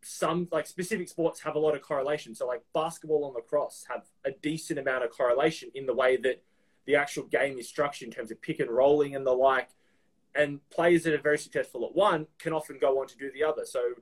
[0.02, 2.34] some like specific sports have a lot of correlation.
[2.34, 6.42] So like basketball and lacrosse have a decent amount of correlation in the way that
[6.86, 9.68] the actual game is structured in terms of pick and rolling and the like.
[10.34, 13.44] And players that are very successful at one can often go on to do the
[13.44, 13.64] other.
[13.64, 13.94] So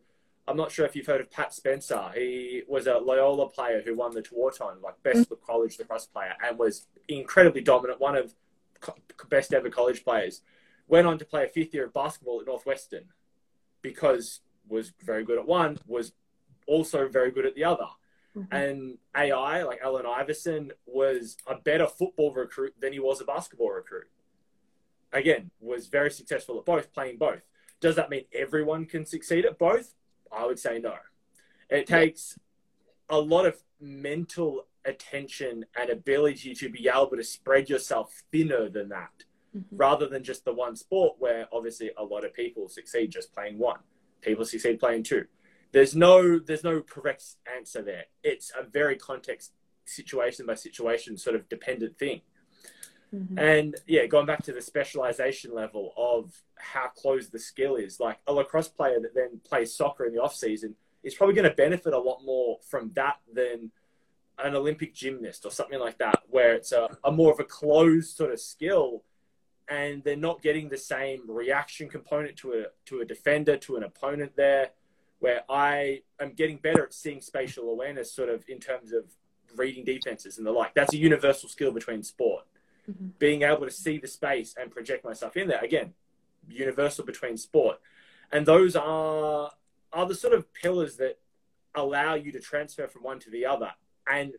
[0.47, 2.11] I'm not sure if you've heard of Pat Spencer.
[2.15, 5.45] He was a Loyola player who won the Tewaaraton, like best mm-hmm.
[5.45, 8.35] college lacrosse player, and was incredibly dominant, one of
[9.29, 10.43] best ever college players.
[10.87, 13.05] Went on to play a fifth year of basketball at Northwestern
[13.83, 16.13] because was very good at one, was
[16.67, 17.87] also very good at the other.
[18.37, 18.55] Mm-hmm.
[18.55, 23.71] And AI, like Allen Iverson, was a better football recruit than he was a basketball
[23.71, 24.09] recruit.
[25.13, 27.43] Again, was very successful at both, playing both.
[27.81, 29.95] Does that mean everyone can succeed at both?
[30.31, 30.95] I would say no.
[31.71, 32.39] It takes
[33.09, 38.89] a lot of mental attention and ability to be able to spread yourself thinner than
[38.91, 39.25] that
[39.59, 39.77] mm-hmm.
[39.77, 43.59] rather than just the one sport where obviously a lot of people succeed just playing
[43.59, 43.79] one
[44.21, 45.25] people succeed playing two
[45.73, 47.25] there's no there's no correct
[47.57, 49.53] answer there it's a very context
[49.85, 52.21] situation by situation sort of dependent thing
[53.15, 53.39] mm-hmm.
[53.39, 58.19] and yeah going back to the specialization level of how close the skill is like
[58.27, 61.57] a lacrosse player that then plays soccer in the off season is probably going to
[61.57, 63.71] benefit a lot more from that than
[64.39, 68.17] an Olympic gymnast or something like that, where it's a, a more of a closed
[68.17, 69.03] sort of skill,
[69.69, 73.83] and they're not getting the same reaction component to a to a defender to an
[73.83, 74.71] opponent there.
[75.21, 79.05] Where I am getting better at seeing spatial awareness, sort of in terms of
[79.57, 80.75] reading defenses and the like.
[80.75, 82.45] That's a universal skill between sport.
[82.89, 83.09] Mm-hmm.
[83.19, 85.95] Being able to see the space and project myself in there again,
[86.49, 87.81] universal between sport,
[88.31, 89.51] and those are
[89.93, 91.19] are the sort of pillars that
[91.75, 93.73] allow you to transfer from one to the other
[94.11, 94.35] and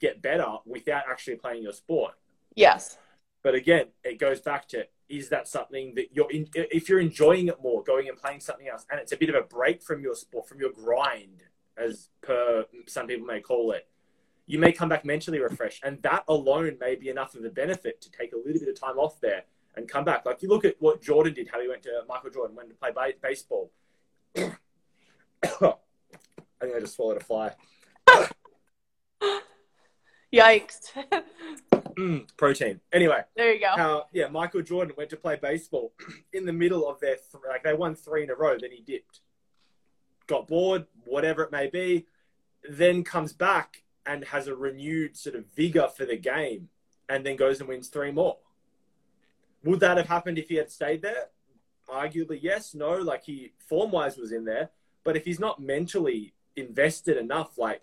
[0.00, 2.14] get better without actually playing your sport.
[2.54, 2.98] Yes.
[3.44, 7.48] But again, it goes back to is that something that you're in, if you're enjoying
[7.48, 10.00] it more, going and playing something else, and it's a bit of a break from
[10.02, 11.44] your sport, from your grind,
[11.76, 13.86] as per some people may call it,
[14.46, 18.00] you may come back mentally refreshed, and that alone may be enough of a benefit
[18.00, 19.44] to take a little bit of time off there
[19.76, 20.24] and come back.
[20.24, 22.74] Like you look at what Jordan did, how he went to Michael Jordan went to
[22.74, 22.92] play
[23.22, 23.70] baseball.
[24.36, 24.54] I
[26.60, 27.52] think I just swallowed a fly.
[30.32, 30.88] Yikes.
[31.94, 32.80] mm, protein.
[32.92, 33.72] Anyway, there you go.
[33.76, 35.92] How yeah, Michael Jordan went to play baseball
[36.32, 38.82] in the middle of their th- like they won three in a row, then he
[38.82, 39.20] dipped,
[40.26, 42.06] got bored, whatever it may be,
[42.68, 46.68] then comes back and has a renewed sort of vigor for the game,
[47.08, 48.38] and then goes and wins three more.
[49.64, 51.28] Would that have happened if he had stayed there?
[51.88, 52.74] Arguably, yes.
[52.74, 54.70] No, like he form wise was in there,
[55.04, 57.82] but if he's not mentally invested enough, like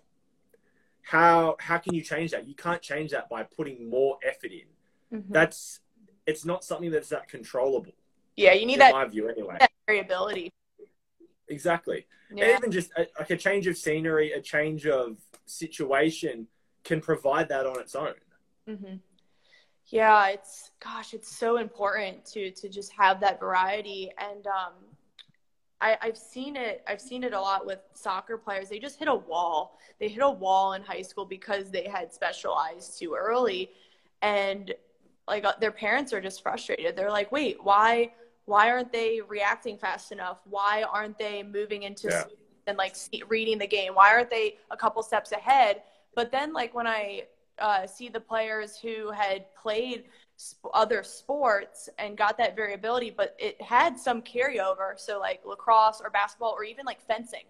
[1.02, 2.46] how how can you change that?
[2.46, 5.18] You can't change that by putting more effort in.
[5.18, 5.32] Mm-hmm.
[5.32, 5.80] That's
[6.26, 7.92] it's not something that's that controllable.
[8.36, 8.92] Yeah, you need that.
[8.92, 9.58] My view, anyway.
[9.86, 10.52] Variability.
[11.48, 12.06] Exactly.
[12.32, 12.44] Yeah.
[12.44, 16.46] And even just a, like a change of scenery, a change of situation
[16.84, 18.14] can provide that on its own.
[18.68, 18.96] Mm-hmm.
[19.86, 24.72] Yeah, it's gosh, it's so important to to just have that variety and um,
[25.82, 26.82] I, I've seen it.
[26.86, 28.68] I've seen it a lot with soccer players.
[28.68, 29.78] They just hit a wall.
[29.98, 33.70] They hit a wall in high school because they had specialized too early,
[34.22, 34.72] and
[35.26, 36.94] like uh, their parents are just frustrated.
[36.94, 38.12] They're like, "Wait, why?
[38.44, 40.38] Why aren't they reacting fast enough?
[40.44, 42.24] Why aren't they moving into yeah.
[42.68, 42.96] and like
[43.28, 43.94] reading the game?
[43.94, 45.82] Why aren't they a couple steps ahead?"
[46.14, 47.24] But then, like when I
[47.58, 50.04] uh, see the players who had played
[50.72, 54.98] other sports and got that variability, but it had some carryover.
[54.98, 57.44] So like lacrosse or basketball or even like fencing,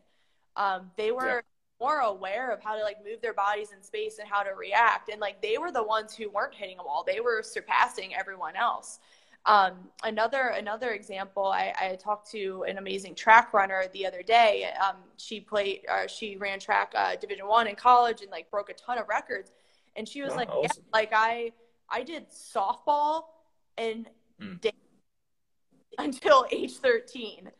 [0.56, 1.40] um, they were yeah.
[1.80, 5.08] more aware of how to like move their bodies in space and how to react.
[5.10, 8.56] And like they were the ones who weren't hitting a wall; they were surpassing everyone
[8.56, 9.00] else.
[9.44, 9.72] Um,
[10.04, 14.70] another another example, I, I, talked to an amazing track runner the other day.
[14.80, 18.70] Um, she played, uh, she ran track uh, Division One in college and like broke
[18.70, 19.50] a ton of records.
[19.96, 20.84] And she was oh, like, awesome.
[20.84, 21.50] yeah, like I
[21.92, 23.24] I did softball
[23.76, 24.08] and
[24.40, 24.72] mm.
[25.98, 27.50] until age 13.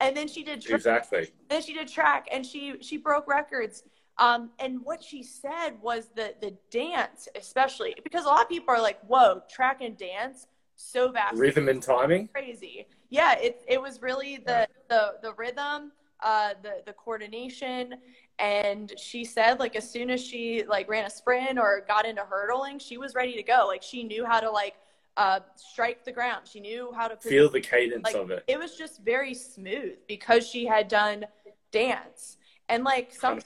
[0.00, 1.30] And then she did track, exactly.
[1.50, 3.82] then she did track and she she broke records.
[4.16, 8.74] Um, and what she said was the the dance, especially because a lot of people
[8.74, 13.80] are like, "Whoa, track and dance, so vast, rhythm and timing, crazy." Yeah, it it
[13.80, 17.94] was really the the the rhythm, uh, the the coordination,
[18.40, 22.22] and she said like as soon as she like ran a sprint or got into
[22.22, 23.66] hurdling she was ready to go.
[23.66, 24.74] Like she knew how to like
[25.16, 26.48] uh, strike the ground.
[26.50, 28.44] She knew how to feel the cadence like, of it.
[28.48, 31.26] it was just very smooth because she had done
[31.70, 32.38] dance.
[32.68, 33.40] And like some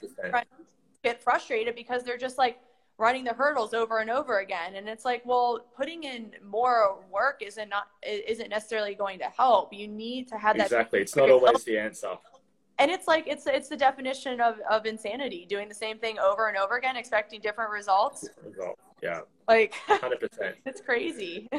[1.03, 2.59] get frustrated because they're just like
[2.97, 4.75] running the hurdles over and over again.
[4.75, 9.73] And it's like well putting in more work isn't not isn't necessarily going to help.
[9.73, 11.01] You need to have that exactly.
[11.01, 12.15] It's not always the answer
[12.79, 16.47] and it's like it's it's the definition of, of insanity doing the same thing over
[16.47, 18.27] and over again expecting different results.
[18.43, 18.79] Result.
[19.01, 19.21] yeah.
[19.47, 21.47] Like 100% it's crazy.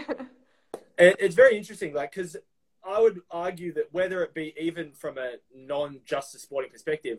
[0.99, 2.39] It's very interesting like because
[2.83, 7.19] i would argue that whether it be even from a non-justice sporting perspective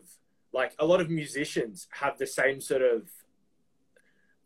[0.51, 3.03] like a lot of musicians have the same sort of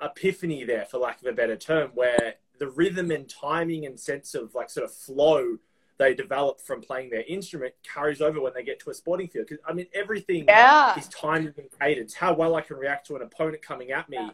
[0.01, 4.35] epiphany there for lack of a better term where the rhythm and timing and sense
[4.35, 5.57] of like sort of flow
[6.01, 9.45] they develop from playing their instrument carries over when they get to a sporting field.
[9.47, 10.97] Because I mean, everything yeah.
[10.97, 12.15] is timing and cadence.
[12.15, 14.17] How well I can react to an opponent coming at me.
[14.17, 14.31] Yeah.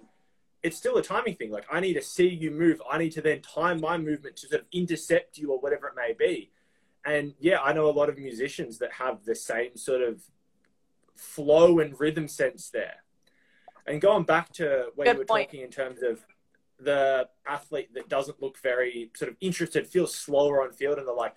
[0.63, 1.51] It's still a timing thing.
[1.51, 2.82] Like I need to see you move.
[2.89, 5.93] I need to then time my movement to sort of intercept you or whatever it
[5.97, 6.51] may be.
[7.03, 10.22] And yeah, I know a lot of musicians that have the same sort of
[11.18, 13.03] flow and rhythm sense there.
[13.86, 15.49] And going back to where Good you were point.
[15.49, 16.26] talking in terms of
[16.80, 21.13] the athlete that doesn't look very sort of interested, feels slower on field, and they're
[21.13, 21.36] like,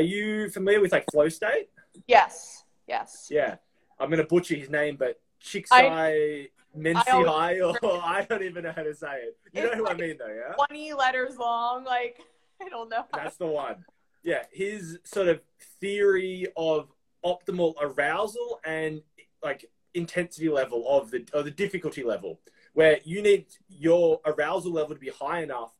[0.00, 1.68] are you familiar with like flow state?
[2.06, 2.64] Yes.
[2.88, 3.28] Yes.
[3.30, 3.56] Yeah,
[3.98, 8.72] I'm gonna butcher his name, but I- Chiksai Mensi High, or I don't even know
[8.74, 9.36] how to say it.
[9.52, 10.54] You know who like- I mean, though, yeah?
[10.54, 11.84] 20 letters long.
[11.84, 12.18] Like,
[12.62, 13.04] I don't know.
[13.14, 13.84] That's the one.
[14.22, 15.40] Yeah, his sort of
[15.80, 16.88] theory of
[17.24, 19.02] optimal arousal and
[19.42, 22.40] like intensity level of the or the difficulty level,
[22.72, 25.72] where you need your arousal level to be high enough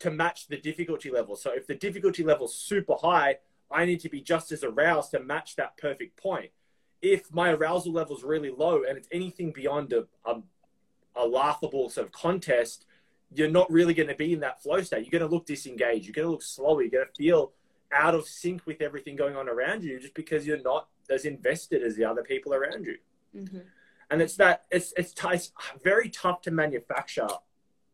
[0.00, 1.36] to match the difficulty level.
[1.36, 3.38] So if the difficulty level's super high,
[3.70, 6.50] I need to be just as aroused to match that perfect point.
[7.02, 10.40] If my arousal level is really low and it's anything beyond a, a,
[11.14, 12.86] a laughable sort of contest,
[13.34, 15.04] you're not really going to be in that flow state.
[15.04, 16.06] You're going to look disengaged.
[16.06, 16.78] You're going to look slow.
[16.78, 17.52] You're going to feel
[17.92, 21.82] out of sync with everything going on around you just because you're not as invested
[21.82, 22.98] as the other people around you.
[23.34, 23.64] Mhm.
[24.10, 25.52] And it's that it's it's, t- it's
[25.82, 27.28] very tough to manufacture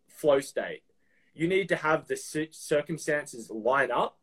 [0.09, 0.83] flow state.
[1.35, 4.18] You need to have the ci- circumstances line up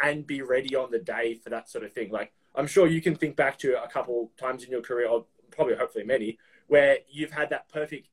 [0.00, 2.10] and be ready on the day for that sort of thing.
[2.10, 5.26] Like I'm sure you can think back to a couple times in your career, or
[5.50, 8.08] probably hopefully many, where you've had that perfect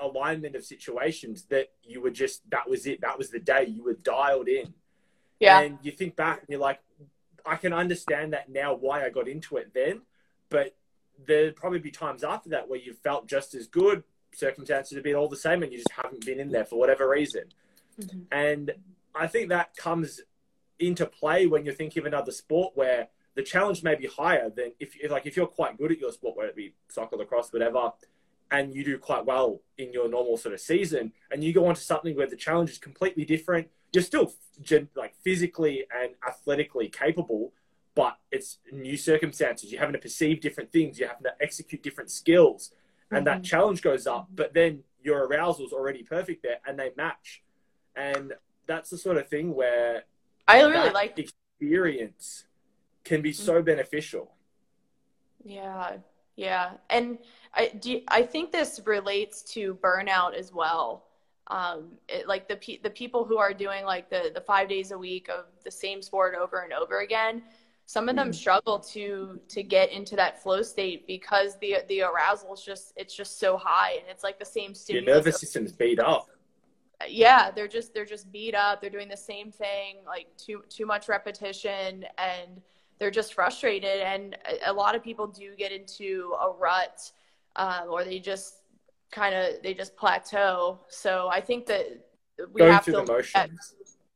[0.00, 3.00] alignment of situations that you were just that was it.
[3.00, 4.74] That was the day you were dialed in.
[5.38, 5.60] Yeah.
[5.60, 6.80] And you think back and you're like,
[7.46, 10.02] I can understand that now why I got into it then,
[10.50, 10.76] but
[11.26, 14.04] there'd probably be times after that where you felt just as good.
[14.32, 17.08] Circumstances have been all the same, and you just haven't been in there for whatever
[17.08, 17.44] reason.
[17.98, 18.26] Mhm.
[18.30, 18.74] And
[19.14, 20.20] I think that comes
[20.80, 24.72] into play when you're thinking of another sport where the challenge may be higher than
[24.80, 27.52] if, if like if you're quite good at your sport, whether it be soccer, lacrosse,
[27.52, 27.92] whatever,
[28.50, 31.74] and you do quite well in your normal sort of season, and you go on
[31.74, 33.68] to something where the challenge is completely different.
[33.92, 37.52] You're still gen- like physically and athletically capable,
[37.94, 39.70] but it's new circumstances.
[39.70, 40.98] You're having to perceive different things.
[40.98, 42.72] You're having to execute different skills,
[43.12, 43.44] and that Mhm.
[43.44, 44.28] challenge goes up.
[44.34, 47.42] But then your arousal's already perfect there, and they match.
[47.94, 48.34] And
[48.66, 50.04] that's the sort of thing where
[50.50, 52.44] I really like experience
[53.04, 54.32] can be so beneficial.
[55.44, 55.96] Yeah,
[56.36, 57.18] yeah, and
[57.54, 58.00] I do.
[58.08, 61.06] I think this relates to burnout as well.
[61.46, 64.90] Um, it, like the pe- the people who are doing like the the five days
[64.92, 67.42] a week of the same sport over and over again.
[67.86, 68.34] Some of them Mhm.
[68.34, 73.14] struggle to to get into that flow state because the the arousal is just it's
[73.16, 75.06] just so high and it's like the same stimulus.
[75.06, 76.28] Your nervous system's beat up.
[77.08, 78.80] Yeah they're just they're just beat up.
[78.80, 82.60] They're doing the same thing like too too much repetition and
[82.98, 84.00] they're just frustrated.
[84.00, 87.10] And a, a lot of people do get into a rut
[87.56, 88.56] um, or they just
[89.10, 90.78] kind of they just plateau.
[90.88, 91.86] So i think that
[92.52, 93.50] we Going have through to at-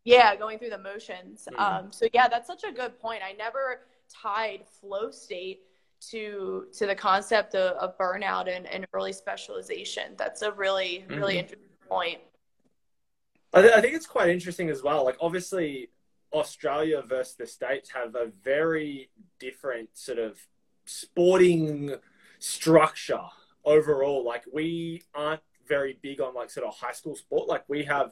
[0.04, 1.48] yeah going through the motions.
[1.52, 1.58] Mhm.
[1.60, 3.22] um, so yeah that's such a good point.
[3.22, 3.80] I never
[4.10, 5.62] tied flow state
[6.10, 10.12] to to the concept of, of burnout and, and early specialization.
[10.18, 11.38] That's a really really Mhm.
[11.38, 12.20] interesting point
[13.54, 15.04] I, th- I think it's quite interesting as well.
[15.04, 15.90] Like, obviously,
[16.32, 20.38] Australia versus the States have a very different sort of
[20.84, 21.94] sporting
[22.40, 23.22] structure
[23.64, 24.24] overall.
[24.24, 27.48] Like, we aren't very big on like sort of high school sport.
[27.48, 28.10] Like, we have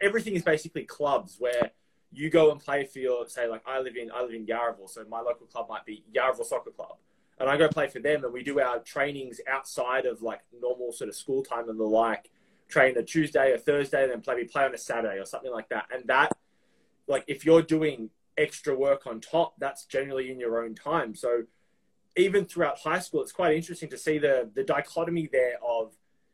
[0.00, 1.70] everything is basically clubs where
[2.12, 4.88] you go and play for your say like I live in I live in Yarraville,
[4.88, 6.96] so my local club might be Yarraville Soccer Club.
[7.38, 10.92] And I go play for them and we do our trainings outside of like normal
[10.92, 12.30] sort of school time and the like.
[12.68, 15.52] Train a Tuesday or Thursday, and then play we play on a Saturday or something
[15.52, 15.86] like that.
[15.92, 16.32] And that
[17.06, 21.14] like if you're doing extra work on top, that's generally in your own time.
[21.14, 21.44] So
[22.16, 25.92] even throughout high school, it's quite interesting to see the the dichotomy there of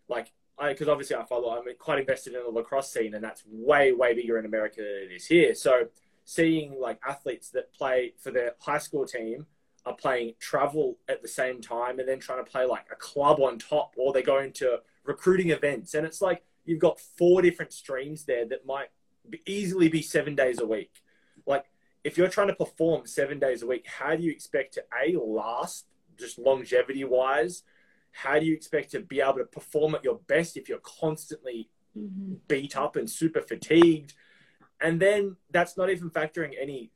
[0.08, 0.32] like
[0.68, 4.14] because obviously I follow, I'm quite invested in the lacrosse scene, and that's way way
[4.14, 5.54] bigger in America than it is here.
[5.54, 5.88] So
[6.24, 9.46] seeing like athletes that play for their high school team
[9.86, 13.40] are playing travel at the same time, and then trying to play like a club
[13.40, 17.72] on top, or they're going to recruiting events, and it's like you've got four different
[17.72, 18.90] streams there that might
[19.28, 21.02] be, easily be seven days a week.
[21.46, 21.66] Like
[22.04, 25.18] if you're trying to perform seven days a week, how do you expect to a
[25.18, 25.86] last
[26.18, 27.64] just longevity wise?
[28.12, 31.68] How do you expect to be able to perform at your best if you're constantly
[31.96, 32.34] mm-hmm.
[32.48, 34.14] beat up and super fatigued?
[34.80, 36.90] And then that's not even factoring any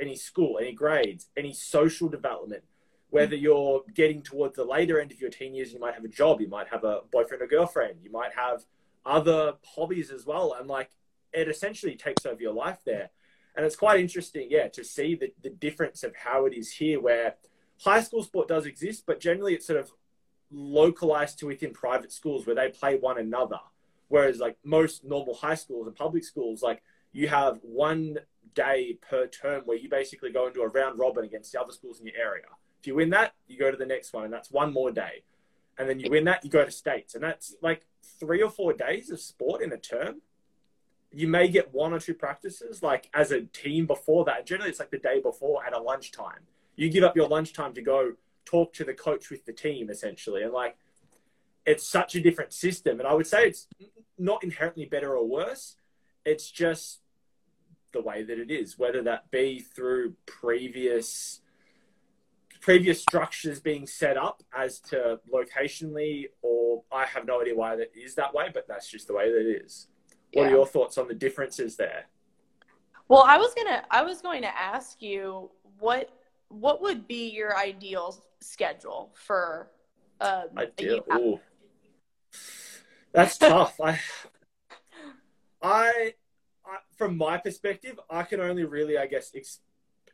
[0.00, 2.64] any school, any grades, any social development.
[3.10, 6.08] Whether you're getting towards the later end of your teen years, you might have a
[6.08, 8.64] job, you might have a boyfriend or girlfriend, you might have
[9.06, 10.90] other hobbies as well, and like
[11.32, 13.10] it essentially takes over your life there.
[13.56, 17.00] And it's quite interesting, yeah, to see the, the difference of how it is here,
[17.00, 17.36] where
[17.82, 19.90] high school sport does exist, but generally it's sort of
[20.50, 23.58] localized to within private schools where they play one another.
[24.08, 26.82] Whereas like most normal high schools and public schools, like
[27.12, 28.18] you have one
[28.54, 32.00] day per term where you basically go into a round robin against the other schools
[32.00, 32.46] in your area.
[32.80, 35.22] If you win that, you go to the next one, and that's one more day.
[35.78, 38.72] And then you win that, you go to states, and that's like three or four
[38.72, 40.22] days of sport in a term.
[41.12, 44.46] You may get one or two practices, like as a team before that.
[44.46, 46.40] Generally, it's like the day before at a lunchtime.
[46.76, 48.12] You give up your lunchtime to go
[48.44, 50.76] talk to the coach with the team, essentially, and like
[51.66, 52.98] it's such a different system.
[52.98, 53.66] And I would say it's
[54.18, 55.76] not inherently better or worse.
[56.24, 57.00] It's just
[57.92, 61.40] the way that it is, whether that be through previous
[62.60, 67.90] previous structures being set up as to locationally, or I have no idea why that
[67.94, 69.88] is that way, but that's just the way that it is.
[70.32, 70.48] What yeah.
[70.48, 72.06] are your thoughts on the differences there?
[73.08, 76.10] Well, I was gonna I was going to ask you what
[76.48, 79.70] what would be your ideal schedule for
[80.20, 81.04] uh, ideal.
[81.12, 81.40] Ooh.
[83.12, 83.80] That's tough.
[83.80, 83.98] I,
[85.62, 86.14] I,
[86.64, 89.60] I, from my perspective, I can only really, I guess, ex-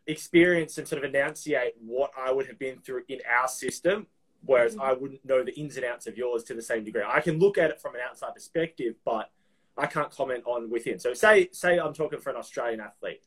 [0.06, 4.06] experience and sort of enunciate what I would have been through in our system,
[4.44, 4.82] whereas mm-hmm.
[4.82, 7.02] I wouldn't know the ins and outs of yours to the same degree.
[7.06, 9.30] I can look at it from an outside perspective, but
[9.76, 10.98] I can't comment on within.
[10.98, 13.22] So, say, say I'm talking for an Australian athlete.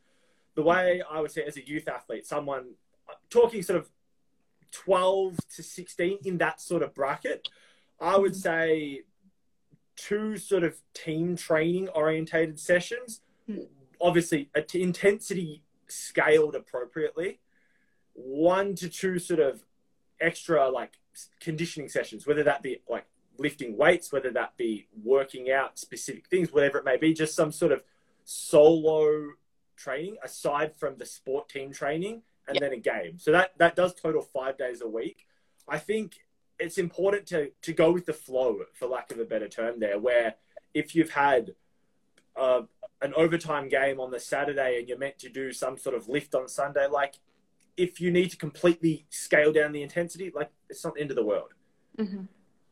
[0.55, 2.75] The way I would say as a youth athlete, someone
[3.29, 3.89] talking sort of
[4.71, 7.47] 12 to 16 in that sort of bracket,
[7.99, 8.39] I would mm-hmm.
[8.39, 9.01] say
[9.95, 13.21] two sort of team training orientated sessions.
[13.47, 13.61] Hmm.
[13.99, 17.39] Obviously, t- intensity scaled appropriately.
[18.13, 19.63] One to two sort of
[20.19, 20.93] extra like
[21.39, 23.05] conditioning sessions, whether that be like
[23.37, 27.51] lifting weights, whether that be working out specific things, whatever it may be, just some
[27.51, 27.83] sort of
[28.23, 29.31] solo
[29.75, 32.61] training aside from the sport team training and yep.
[32.61, 33.17] then a game.
[33.17, 35.27] So that that does total five days a week.
[35.67, 36.19] I think
[36.59, 39.99] it's important to to go with the flow, for lack of a better term, there.
[39.99, 40.35] Where
[40.73, 41.55] if you've had
[42.37, 42.61] uh,
[43.01, 46.35] an overtime game on the Saturday and you're meant to do some sort of lift
[46.35, 47.15] on Sunday, like
[47.75, 51.15] if you need to completely scale down the intensity, like it's not the end of
[51.15, 51.53] the world.
[51.97, 52.23] Mm-hmm.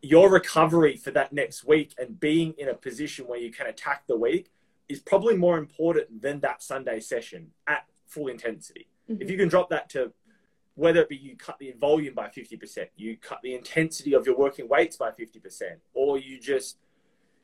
[0.02, 4.04] Your recovery for that next week and being in a position where you can attack
[4.08, 4.52] the week
[4.90, 8.88] is probably more important than that Sunday session at full intensity.
[9.10, 9.22] Mm-hmm.
[9.22, 10.12] If you can drop that to
[10.76, 14.38] whether it be you cut the volume by 50%, you cut the intensity of your
[14.38, 16.78] working weights by 50%, or you just,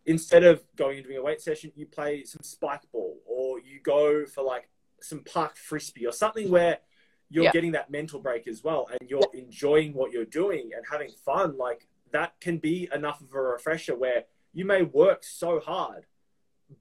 [0.06, 3.80] instead of going and doing a weight session, you play some spike ball, or you
[3.82, 4.70] go for like
[5.02, 6.80] some park frisbee, or something where
[7.30, 7.52] you're yeah.
[7.52, 9.41] getting that mental break as well, and you're yeah.
[9.41, 11.58] enjoying what you're doing and having fun.
[11.58, 16.06] Like that can be enough of a refresher where you may work so hard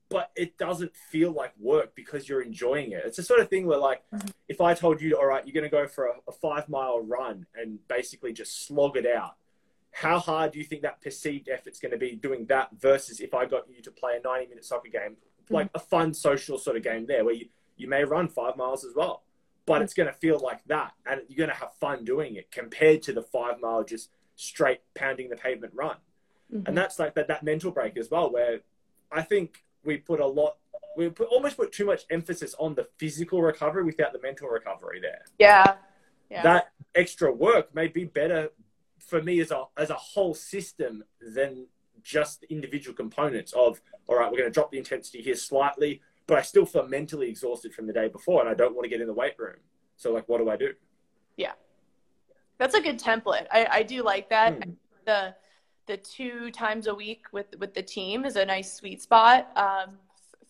[0.08, 3.02] but it doesn't feel like work because you're enjoying it.
[3.04, 4.28] It's the sort of thing where, like, mm-hmm.
[4.48, 7.00] if I told you, all right, you're going to go for a, a, five mile
[7.00, 9.36] run and basically just slog it out,
[9.93, 13.34] how hard do you think that perceived effort's going to be doing that versus if
[13.34, 15.55] I got you to play a 90 minute soccer game, mm-hmm.
[15.55, 18.84] like a fun social sort of game there where you, you may run five miles
[18.84, 19.24] as well,
[19.66, 19.82] but mm-hmm.
[19.82, 23.03] it's going to feel like that and you're going to have fun doing it compared
[23.03, 25.97] to the five mile just straight pounding the pavement run.
[26.53, 26.66] Mm-hmm.
[26.66, 28.61] And that's like that, that mental break as well, where
[29.11, 30.57] I think we put a lot
[30.97, 35.01] we put almost put too much emphasis on the physical recovery without the mental recovery
[35.01, 35.22] there.
[35.38, 35.74] Yeah.
[36.28, 36.43] yeah.
[36.43, 38.51] That extra work may be better
[39.01, 41.66] for me as a as a whole system than
[42.03, 46.38] just individual components of all right, we're going to drop the intensity here slightly, but
[46.38, 49.01] I still feel mentally exhausted from the day before and I don't want to get
[49.01, 49.57] in the weight room.
[49.96, 50.72] So like what do I do?
[51.36, 51.53] Yeah.
[52.59, 53.46] That's a good template.
[53.51, 54.64] I, I do like that.
[54.64, 54.70] Hmm.
[55.07, 55.34] The
[55.86, 59.51] the two times a week with with the team is a nice sweet spot.
[59.57, 59.98] Um,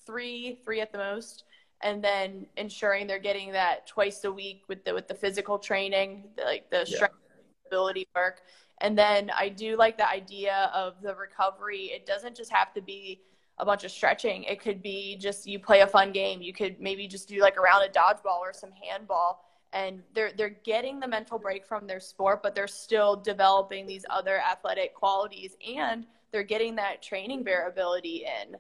[0.04, 1.44] three, three at the most,
[1.82, 6.24] and then ensuring they're getting that twice a week with the with the physical training,
[6.44, 7.14] like the strength
[8.14, 8.42] work.
[8.80, 11.90] And then I do like the idea of the recovery.
[11.92, 13.20] It doesn't just have to be
[13.58, 14.44] a bunch of stretching.
[14.44, 16.40] It could be just you play a fun game.
[16.40, 20.32] You could maybe just do like a round of dodgeball or some handball and they're
[20.36, 24.94] they're getting the mental break from their sport but they're still developing these other athletic
[24.94, 28.56] qualities and they're getting that training variability in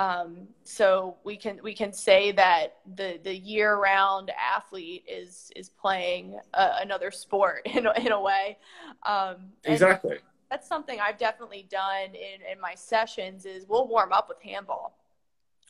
[0.00, 5.68] um, so we can we can say that the the year round athlete is is
[5.68, 8.56] playing a, another sport in a, in a way.
[9.02, 10.16] Um, exactly.
[10.50, 14.96] that's something I've definitely done in in my sessions is we'll warm up with handball.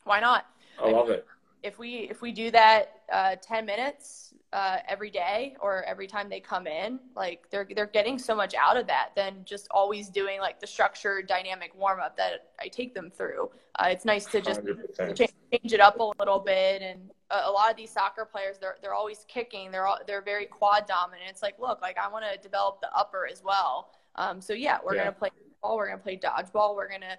[0.05, 0.45] Why not?
[0.81, 1.27] I love it
[1.63, 6.27] if we if we do that uh, 10 minutes uh, every day or every time
[6.27, 10.09] they come in like they're they're getting so much out of that than just always
[10.09, 13.49] doing like the structured dynamic warm up that I take them through.
[13.75, 14.61] Uh, it's nice to just
[14.97, 18.57] change, change, it up a little bit and a, a, lot of these soccer players
[18.59, 19.71] they're they're always kicking.
[19.71, 21.29] They're all, they're very quad dominant.
[21.29, 23.91] It's like look like I want to develop the upper as well.
[24.15, 25.05] Um, so yeah we're yeah.
[25.05, 25.29] gonna play
[25.61, 27.17] ball we're gonna play dodgeball we're gonna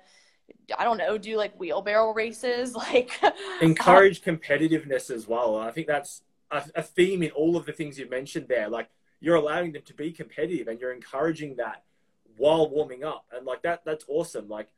[0.78, 3.20] I don't know, do like wheelbarrow races, like
[3.60, 5.56] encourage competitiveness as well.
[5.56, 8.68] I think that's a, a, theme in all of the things you've mentioned there.
[8.68, 8.88] Like
[9.20, 11.84] you're allowing them to be competitive and you're encouraging that
[12.36, 13.26] while warming up.
[13.32, 14.48] And like that, that's awesome.
[14.48, 14.68] Like,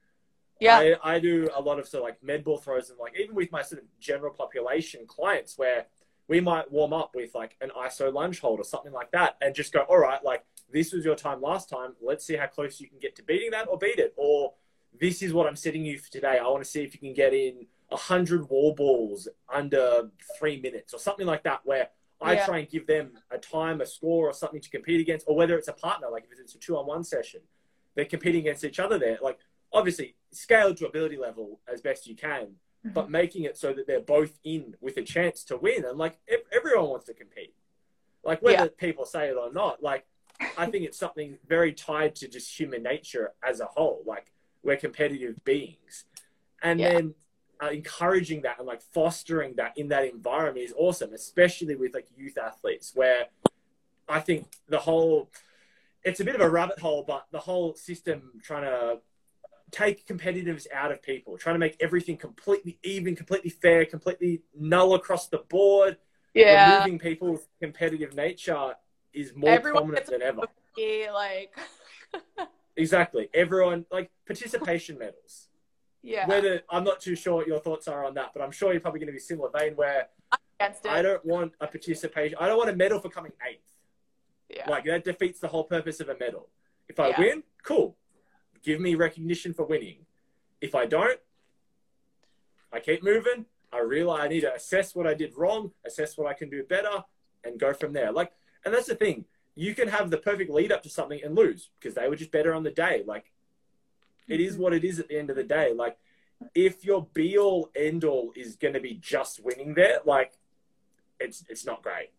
[0.61, 3.19] yeah, I, I do a lot of sort of like med ball throws and like
[3.19, 5.87] even with my sort of general population clients where
[6.29, 9.55] we might warm up with like an ISO lunge hold or something like that and
[9.55, 11.95] just go, all right, like this was your time last time.
[12.01, 14.15] Let's see how close you can get to beating that or beat it.
[14.17, 14.55] Or
[15.01, 16.39] this is what I'm setting you for today.
[16.39, 20.61] I want to see if you can get in a hundred wall balls under three
[20.61, 21.89] minutes or something like that, where
[22.21, 22.47] I yeah.
[22.47, 25.59] try and give them a time, a score, or something to compete against, or whether
[25.59, 27.41] it's a partner, like if it's a two on one session,
[27.95, 29.19] they're competing against each other there.
[29.23, 29.39] Like,
[29.73, 32.91] obviously, scale to ability level as best you can, mm-hmm.
[32.91, 35.85] but making it so that they're both in with a chance to win.
[35.85, 36.19] And like,
[36.53, 37.55] everyone wants to compete.
[38.25, 38.69] Like, whether yeah.
[38.79, 40.07] people say it or not, like,
[40.57, 44.03] I think it's something very tied to just human nature as a whole.
[44.07, 44.33] Like,
[44.65, 46.05] we're competitive beings.
[46.63, 46.95] And yeah.
[46.95, 47.15] then
[47.63, 52.07] uh, encouraging that and like fostering that in that environment is awesome, especially with like
[52.17, 53.27] youth athletes, where
[54.09, 55.31] I think the whole
[56.03, 58.99] it's a bit of a rabbit hole, but the whole system trying to
[59.71, 64.95] take competitiveness out of people, trying to make everything completely even, completely fair, completely null
[64.95, 65.97] across the board.
[66.35, 68.75] Yeah, removing people's competitive nature
[69.13, 70.43] is more Everyone prominent than ever.
[71.13, 71.57] like
[72.77, 75.49] exactly, everyone like participation medals.
[76.03, 76.27] Yeah.
[76.27, 78.81] Whether I'm not too sure what your thoughts are on that, but I'm sure you're
[78.81, 80.09] probably going to be similar vein where
[80.61, 82.37] I don't want a participation.
[82.39, 83.71] I don't want a medal for coming eighth.
[84.51, 84.69] Yeah.
[84.69, 86.49] Like that defeats the whole purpose of a medal.
[86.89, 87.21] If I yeah.
[87.21, 87.97] win, cool.
[88.63, 90.05] Give me recognition for winning.
[90.61, 91.19] If I don't,
[92.73, 93.47] I keep moving.
[93.73, 96.63] I realize I need to assess what I did wrong, assess what I can do
[96.65, 97.05] better,
[97.45, 98.13] and go from there.
[98.13, 98.33] Like,
[98.65, 99.25] and that's the thing.
[99.55, 102.33] You can have the perfect lead up to something and lose because they were just
[102.33, 103.05] better on the day.
[103.07, 103.33] Like,
[104.29, 105.73] it is what it is at the end of the day.
[105.73, 105.97] Like,
[106.55, 110.33] if your be all end all is going to be just winning there, like,
[111.21, 112.11] it's it's not great.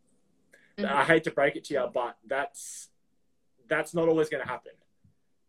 [0.78, 0.94] Mm-hmm.
[0.94, 2.90] I hate to break it to you, but that's
[3.68, 4.74] that's not always going to happen.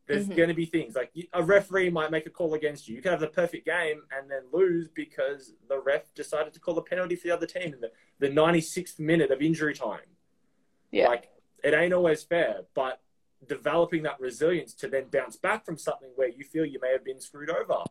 [0.07, 0.37] There's mm-hmm.
[0.37, 2.95] going to be things like a referee might make a call against you.
[2.95, 6.79] You can have the perfect game and then lose because the ref decided to call
[6.79, 7.91] a penalty for the other team in the,
[8.21, 10.07] the 96th minute of injury time.
[10.93, 11.09] Yeah.
[11.09, 11.29] Like,
[11.67, 13.01] it ain't always fair, but
[13.49, 17.05] developing that resilience to then bounce back from something where you feel you may have
[17.05, 17.83] been screwed over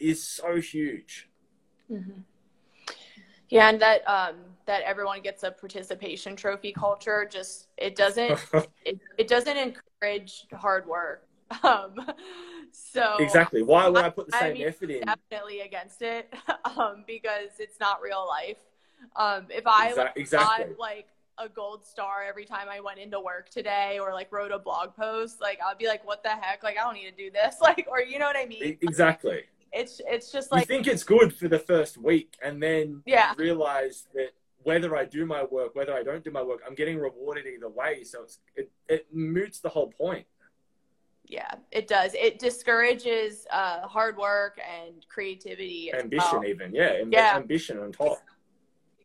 [0.00, 1.28] is so huge.
[1.90, 2.20] Mm-hmm.
[3.48, 4.36] Yeah, and that um,
[4.66, 8.38] that everyone gets a participation trophy culture just it doesn't
[8.84, 11.26] it, it doesn't encourage hard work.
[11.64, 11.96] Um,
[12.70, 15.00] so exactly why would I, I put the same I mean, effort in?
[15.04, 16.32] Definitely against it
[16.76, 18.58] um, because it's not real life.
[19.16, 20.76] Um, if I Exa- exactly.
[20.78, 21.08] like
[21.42, 24.94] a gold star every time I went into work today or like wrote a blog
[24.94, 26.62] post, like I'd be like, what the heck?
[26.62, 27.56] Like I don't need to do this.
[27.62, 28.78] Like or you know what I mean?
[28.82, 33.02] Exactly it's it's just like you think it's good for the first week and then
[33.06, 33.34] yeah.
[33.36, 34.30] realize that
[34.62, 37.68] whether I do my work, whether I don't do my work, I'm getting rewarded either
[37.68, 38.04] way.
[38.04, 40.26] So it's, it, it moots the whole point.
[41.24, 42.14] Yeah, it does.
[42.14, 45.92] It discourages uh, hard work and creativity.
[45.94, 46.44] Ambition, well.
[46.44, 48.18] even yeah, yeah, ambition on top.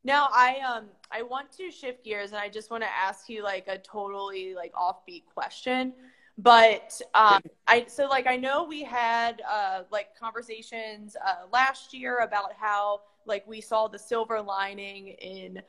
[0.03, 3.44] Now I um I want to shift gears and I just want to ask you
[3.44, 5.94] like a totally like offbeat question.
[6.38, 12.19] But um, I so like I know we had uh, like conversations uh, last year
[12.19, 15.61] about how like we saw the silver lining in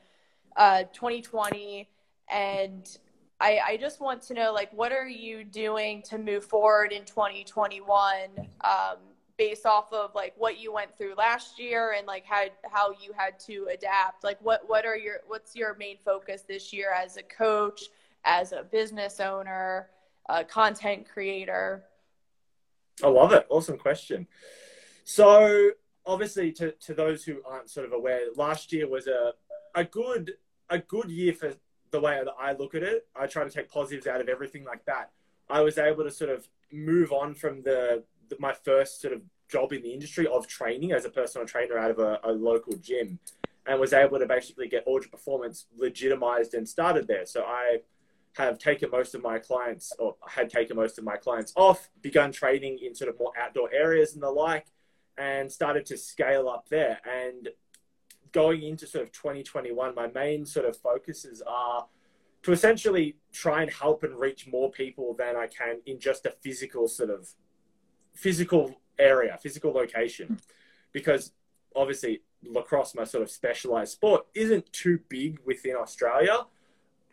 [0.57, 1.87] uh, 2020,
[2.29, 2.97] and
[3.39, 7.05] I, I just want to know like what are you doing to move forward in
[7.05, 8.29] 2021
[8.61, 8.97] um,
[9.37, 13.13] based off of like what you went through last year and like how how you
[13.15, 17.17] had to adapt like what what are your what's your main focus this year as
[17.17, 17.83] a coach
[18.25, 19.87] as a business owner
[20.29, 21.83] a content creator?
[23.03, 23.45] I love it.
[23.49, 24.27] Awesome question.
[25.03, 25.71] So,
[26.05, 29.33] obviously, to, to those who aren't sort of aware, last year was a,
[29.75, 30.33] a good
[30.69, 31.53] a good year for
[31.91, 33.07] the way that I look at it.
[33.15, 35.11] I try to take positives out of everything like that.
[35.49, 38.03] I was able to sort of move on from the,
[38.39, 41.91] my first sort of job in the industry of training as a personal trainer out
[41.91, 43.19] of a, a local gym
[43.65, 47.25] and was able to basically get Ultra Performance legitimized and started there.
[47.25, 47.79] So I
[48.37, 52.31] have taken most of my clients or had taken most of my clients off, begun
[52.31, 54.67] training in sort of more outdoor areas and the like,
[55.17, 56.99] and started to scale up there.
[57.05, 57.49] And
[58.31, 61.87] going into sort of 2021, my main sort of focuses are
[62.43, 66.31] to essentially try and help and reach more people than I can in just a
[66.41, 67.27] physical sort of
[68.17, 70.39] physical area, physical location.
[70.91, 71.31] Because
[71.75, 76.45] obviously lacrosse, my sort of specialized sport, isn't too big within Australia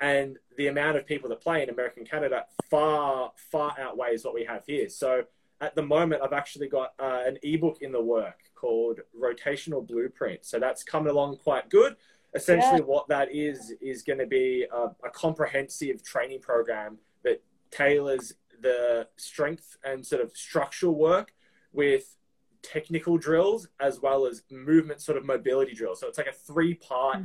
[0.00, 4.44] and the amount of people that play in American Canada far far outweighs what we
[4.44, 4.88] have here.
[4.88, 5.24] So
[5.60, 10.44] at the moment, I've actually got uh, an ebook in the work called Rotational Blueprint.
[10.44, 11.96] So that's coming along quite good.
[12.34, 12.86] essentially yeah.
[12.86, 17.40] what that is is going to be a, a, comprehensive training program that
[17.70, 21.34] tailors the strength and sort of structural work
[21.72, 22.16] with
[22.62, 26.74] technical drills as well as movement sort of mobility drills so it's like a three
[26.74, 27.24] part mm-hmm.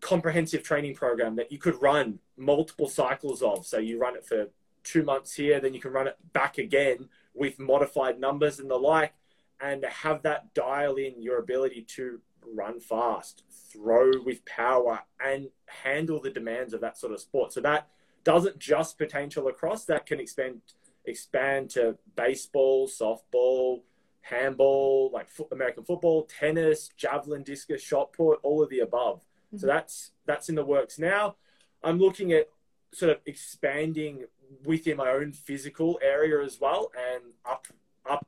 [0.00, 4.48] comprehensive training program that you could run multiple cycles of so you run it for
[4.82, 8.76] two months here then you can run it back again with modified numbers and the
[8.76, 9.12] like
[9.60, 12.20] and have that dial in your ability to
[12.54, 17.52] run fast, throw with power, and handle the demands of that sort of sport.
[17.52, 17.88] So that
[18.24, 19.84] doesn't just pertain to lacrosse.
[19.84, 20.60] That can expand
[21.04, 23.82] expand to baseball, softball,
[24.22, 29.20] handball, like American football, tennis, javelin, discus, shot put, all of the above.
[29.20, 29.58] Mm-hmm.
[29.58, 31.36] So that's that's in the works now.
[31.82, 32.48] I'm looking at
[32.92, 34.24] sort of expanding
[34.64, 37.66] within my own physical area as well and up
[38.08, 38.26] up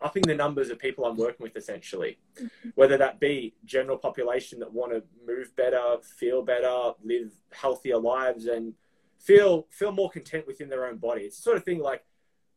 [0.00, 2.70] upping the numbers of people I'm working with essentially, mm-hmm.
[2.74, 8.46] whether that be general population that want to move better, feel better, live healthier lives,
[8.46, 8.74] and
[9.22, 11.22] feel feel more content within their own body.
[11.22, 12.04] It's the sort of thing like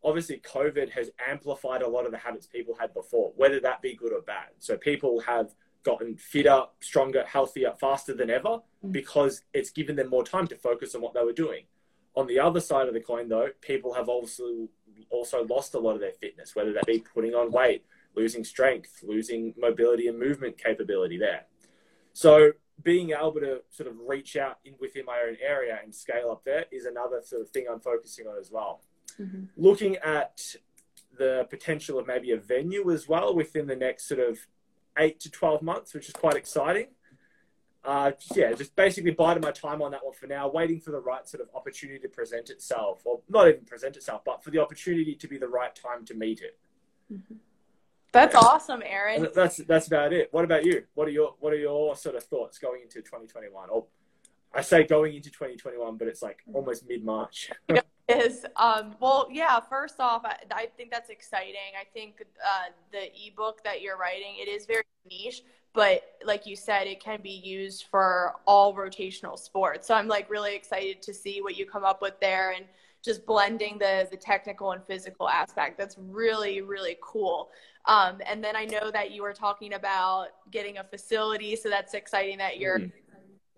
[0.04, 3.96] obviously COVID has amplified a lot of the habits people had before, whether that be
[3.96, 4.50] good or bad.
[4.60, 8.92] So people have gotten fitter, stronger, healthier, faster than ever mm-hmm.
[8.92, 11.66] because it's given them more time to focus on what they were doing.
[12.16, 14.68] On the other side of the coin, though, people have also
[15.10, 17.86] also lost a lot of their fitness, whether that be putting on weight,
[18.16, 21.46] losing strength, losing mobility and movement capability there.
[22.14, 26.30] So being able to sort of reach out in within my own area and scale
[26.32, 28.82] up there is another sort of thing I'm focusing on as well.
[29.20, 29.46] Mm-hmm.
[29.56, 30.56] Looking at
[31.18, 34.40] the potential of maybe a venue as well within the next sort of
[34.98, 36.88] eight to 12 months, which is quite exciting
[37.86, 41.00] uh, yeah, just basically biding my time on that one for now, waiting for the
[41.00, 44.60] right sort of opportunity to present itself, or not even present itself, but for the
[44.60, 46.58] opportunity to be the right time to meet it.
[47.14, 47.36] Mm-hmm.
[48.16, 49.28] That's awesome, Aaron.
[49.36, 50.30] That's that's about it.
[50.32, 50.84] What about you?
[50.94, 53.70] What are your what are your sort of thoughts going into 2021?
[53.70, 53.86] Or
[54.54, 57.52] I say going into 2021, but it's like almost mid March.
[58.08, 59.60] is um, well, yeah.
[59.60, 61.76] First off, I, I think that's exciting.
[61.80, 65.42] I think uh, the ebook that you're writing it is very niche,
[65.76, 70.28] but like you said it can be used for all rotational sports so i'm like
[70.30, 72.66] really excited to see what you come up with there and
[73.04, 77.52] just blending the the technical and physical aspect that's really really cool
[77.88, 81.94] um, and then i know that you were talking about getting a facility so that's
[81.94, 82.98] exciting that you're mm-hmm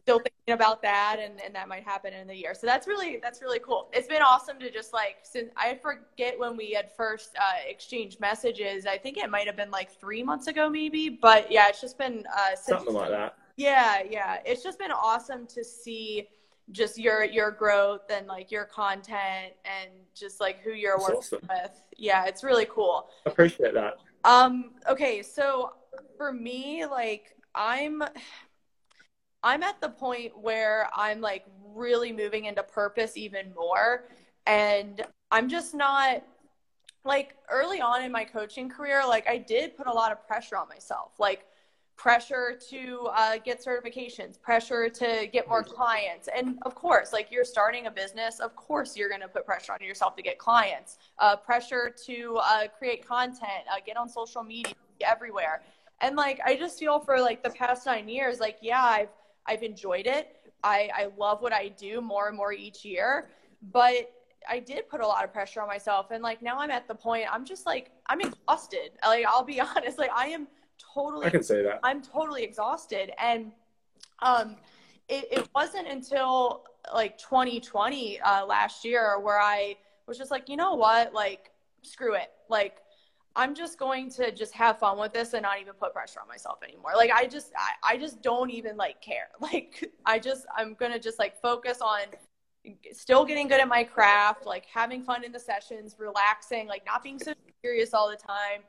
[0.07, 2.53] still thinking about that and, and that might happen in the year.
[2.53, 3.89] So that's really that's really cool.
[3.91, 8.21] It's been awesome to just like since I forget when we had first uh, exchanged
[8.21, 8.85] messages.
[8.85, 11.09] I think it might have been like three months ago maybe.
[11.09, 13.35] But yeah, it's just been uh, since, something like that.
[13.57, 14.37] Yeah, yeah.
[14.45, 16.29] It's just been awesome to see
[16.71, 21.17] just your your growth and like your content and just like who you're That's working
[21.17, 21.49] awesome.
[21.49, 21.81] with.
[21.97, 23.09] Yeah, it's really cool.
[23.25, 23.97] I Appreciate that.
[24.23, 25.71] Um okay, so
[26.17, 28.03] for me like I'm
[29.43, 34.05] I'm at the point where I'm like really moving into purpose even more.
[34.45, 36.23] And I'm just not
[37.05, 40.57] like early on in my coaching career, like I did put a lot of pressure
[40.57, 41.45] on myself, like
[41.97, 46.29] pressure to uh, get certifications, pressure to get more clients.
[46.33, 49.73] And of course, like you're starting a business, of course you're going to put pressure
[49.73, 54.43] on yourself to get clients, uh, pressure to uh, create content, uh, get on social
[54.43, 55.63] media everywhere.
[55.99, 59.09] And like, I just feel for like the past nine years, like, yeah, I've,
[59.47, 60.35] I've enjoyed it.
[60.63, 63.29] I, I love what I do more and more each year.
[63.71, 64.11] But
[64.47, 66.11] I did put a lot of pressure on myself.
[66.11, 68.91] And like now I'm at the point I'm just like I'm exhausted.
[69.03, 70.47] Like I'll be honest, like I am
[70.93, 71.79] totally I can say that.
[71.83, 73.11] I'm totally exhausted.
[73.19, 73.51] And
[74.19, 74.57] um
[75.09, 79.75] it, it wasn't until like 2020 uh, last year where I
[80.05, 81.51] was just like, you know what, like
[81.81, 82.31] screw it.
[82.49, 82.77] Like
[83.35, 86.27] I'm just going to just have fun with this and not even put pressure on
[86.27, 86.91] myself anymore.
[86.95, 89.29] Like I just I, I just don't even like care.
[89.39, 92.01] Like I just I'm gonna just like focus on
[92.91, 97.03] still getting good at my craft, like having fun in the sessions, relaxing, like not
[97.03, 98.61] being so serious all the time.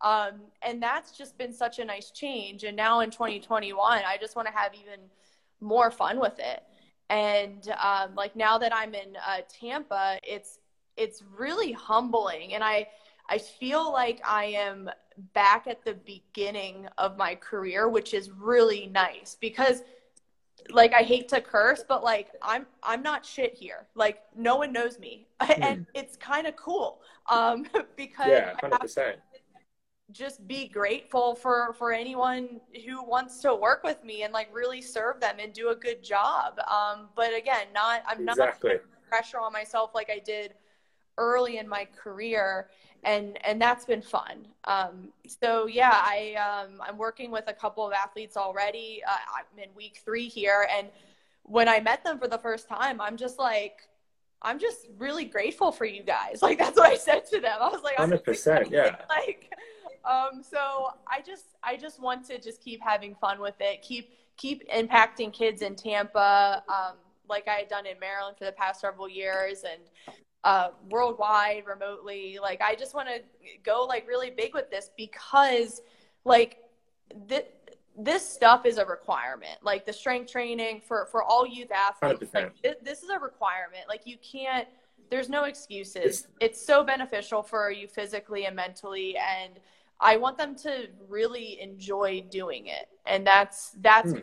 [0.00, 2.64] Um, and that's just been such a nice change.
[2.64, 5.00] And now in 2021, I just want to have even
[5.60, 6.62] more fun with it.
[7.08, 10.58] And um, like now that I'm in uh, Tampa, it's
[10.96, 12.88] it's really humbling, and I
[13.28, 14.90] I feel like I am
[15.32, 19.82] back at the beginning of my career, which is really nice because
[20.70, 23.86] like I hate to curse, but like I'm I'm not shit here.
[23.94, 25.26] Like no one knows me.
[25.62, 27.00] And it's kind of cool.
[27.30, 27.66] Um
[27.96, 29.14] because yeah, 100%.
[30.12, 34.80] Just be grateful for for anyone who wants to work with me and like really
[34.80, 36.58] serve them and do a good job.
[36.60, 38.74] Um but again, not I'm exactly.
[38.74, 40.54] not pressure on myself like I did
[41.18, 42.68] early in my career
[43.06, 44.46] and and that's been fun.
[44.64, 49.02] Um, so yeah, I um, I'm working with a couple of athletes already.
[49.06, 50.88] Uh, I'm in week three here, and
[51.44, 53.88] when I met them for the first time, I'm just like,
[54.42, 56.38] I'm just really grateful for you guys.
[56.42, 57.58] Like that's what I said to them.
[57.60, 58.96] I was like, hundred percent, yeah.
[59.08, 59.52] Like,
[60.06, 63.82] um, so I just I just want to just keep having fun with it.
[63.82, 66.62] Keep keep impacting kids in Tampa.
[66.68, 66.96] Um,
[67.28, 69.82] like I had done in Maryland for the past several years, and
[70.44, 72.38] uh, worldwide, remotely.
[72.40, 73.20] Like, I just want to
[73.64, 75.82] go like really big with this because,
[76.24, 76.58] like,
[77.28, 77.48] th-
[77.98, 79.58] this stuff is a requirement.
[79.62, 82.34] Like the strength training for for all youth athletes, 100%.
[82.34, 83.84] like th- this is a requirement.
[83.88, 84.68] Like you can't.
[85.08, 85.96] There's no excuses.
[86.04, 89.60] It's, it's so beneficial for you physically and mentally, and
[90.00, 92.88] I want them to really enjoy doing it.
[93.06, 94.18] And that's that's hmm.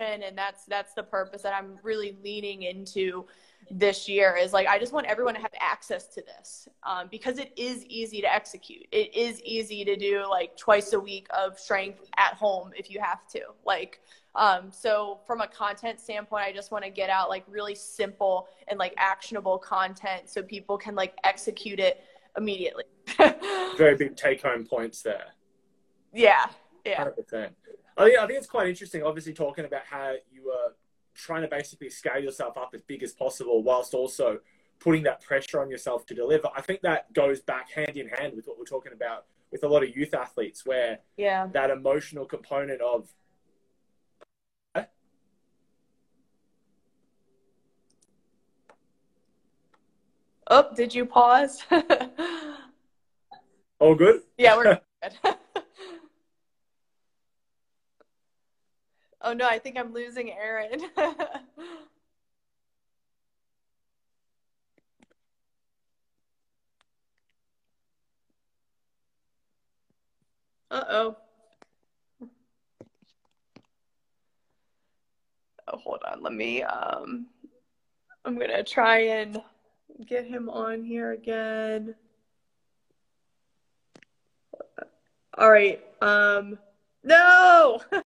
[0.00, 3.26] and that's that's the purpose that I'm really leaning into
[3.70, 7.38] this year is like I just want everyone to have access to this um, because
[7.38, 8.86] it is easy to execute.
[8.92, 13.00] It is easy to do like twice a week of strength at home if you
[13.00, 13.40] have to.
[13.66, 14.00] Like,
[14.34, 18.48] um, so from a content standpoint, I just want to get out like really simple
[18.68, 22.04] and like actionable content so people can like execute it
[22.38, 22.84] immediately.
[23.76, 25.34] Very big take home points there.
[26.14, 26.46] Yeah,
[26.84, 27.04] yeah.
[27.04, 27.50] 100%.
[27.96, 30.74] I think, I think it's quite interesting, obviously, talking about how you were
[31.14, 34.38] trying to basically scale yourself up as big as possible whilst also
[34.78, 36.48] putting that pressure on yourself to deliver.
[36.56, 39.68] I think that goes back hand in hand with what we're talking about with a
[39.68, 41.48] lot of youth athletes, where yeah.
[41.52, 43.08] that emotional component of
[50.48, 51.62] Oh, did you pause?
[53.80, 54.22] All good?
[54.38, 54.64] Yeah, we're
[55.02, 55.12] good.
[59.20, 60.80] Oh no, I think I'm losing Aaron.
[70.70, 71.16] Uh-oh.
[75.66, 76.22] Oh, hold on.
[76.22, 77.26] Let me um
[78.24, 79.42] I'm going to try and
[80.06, 81.94] get him on here again.
[85.36, 85.80] All right.
[86.00, 86.58] Um
[87.04, 87.80] no.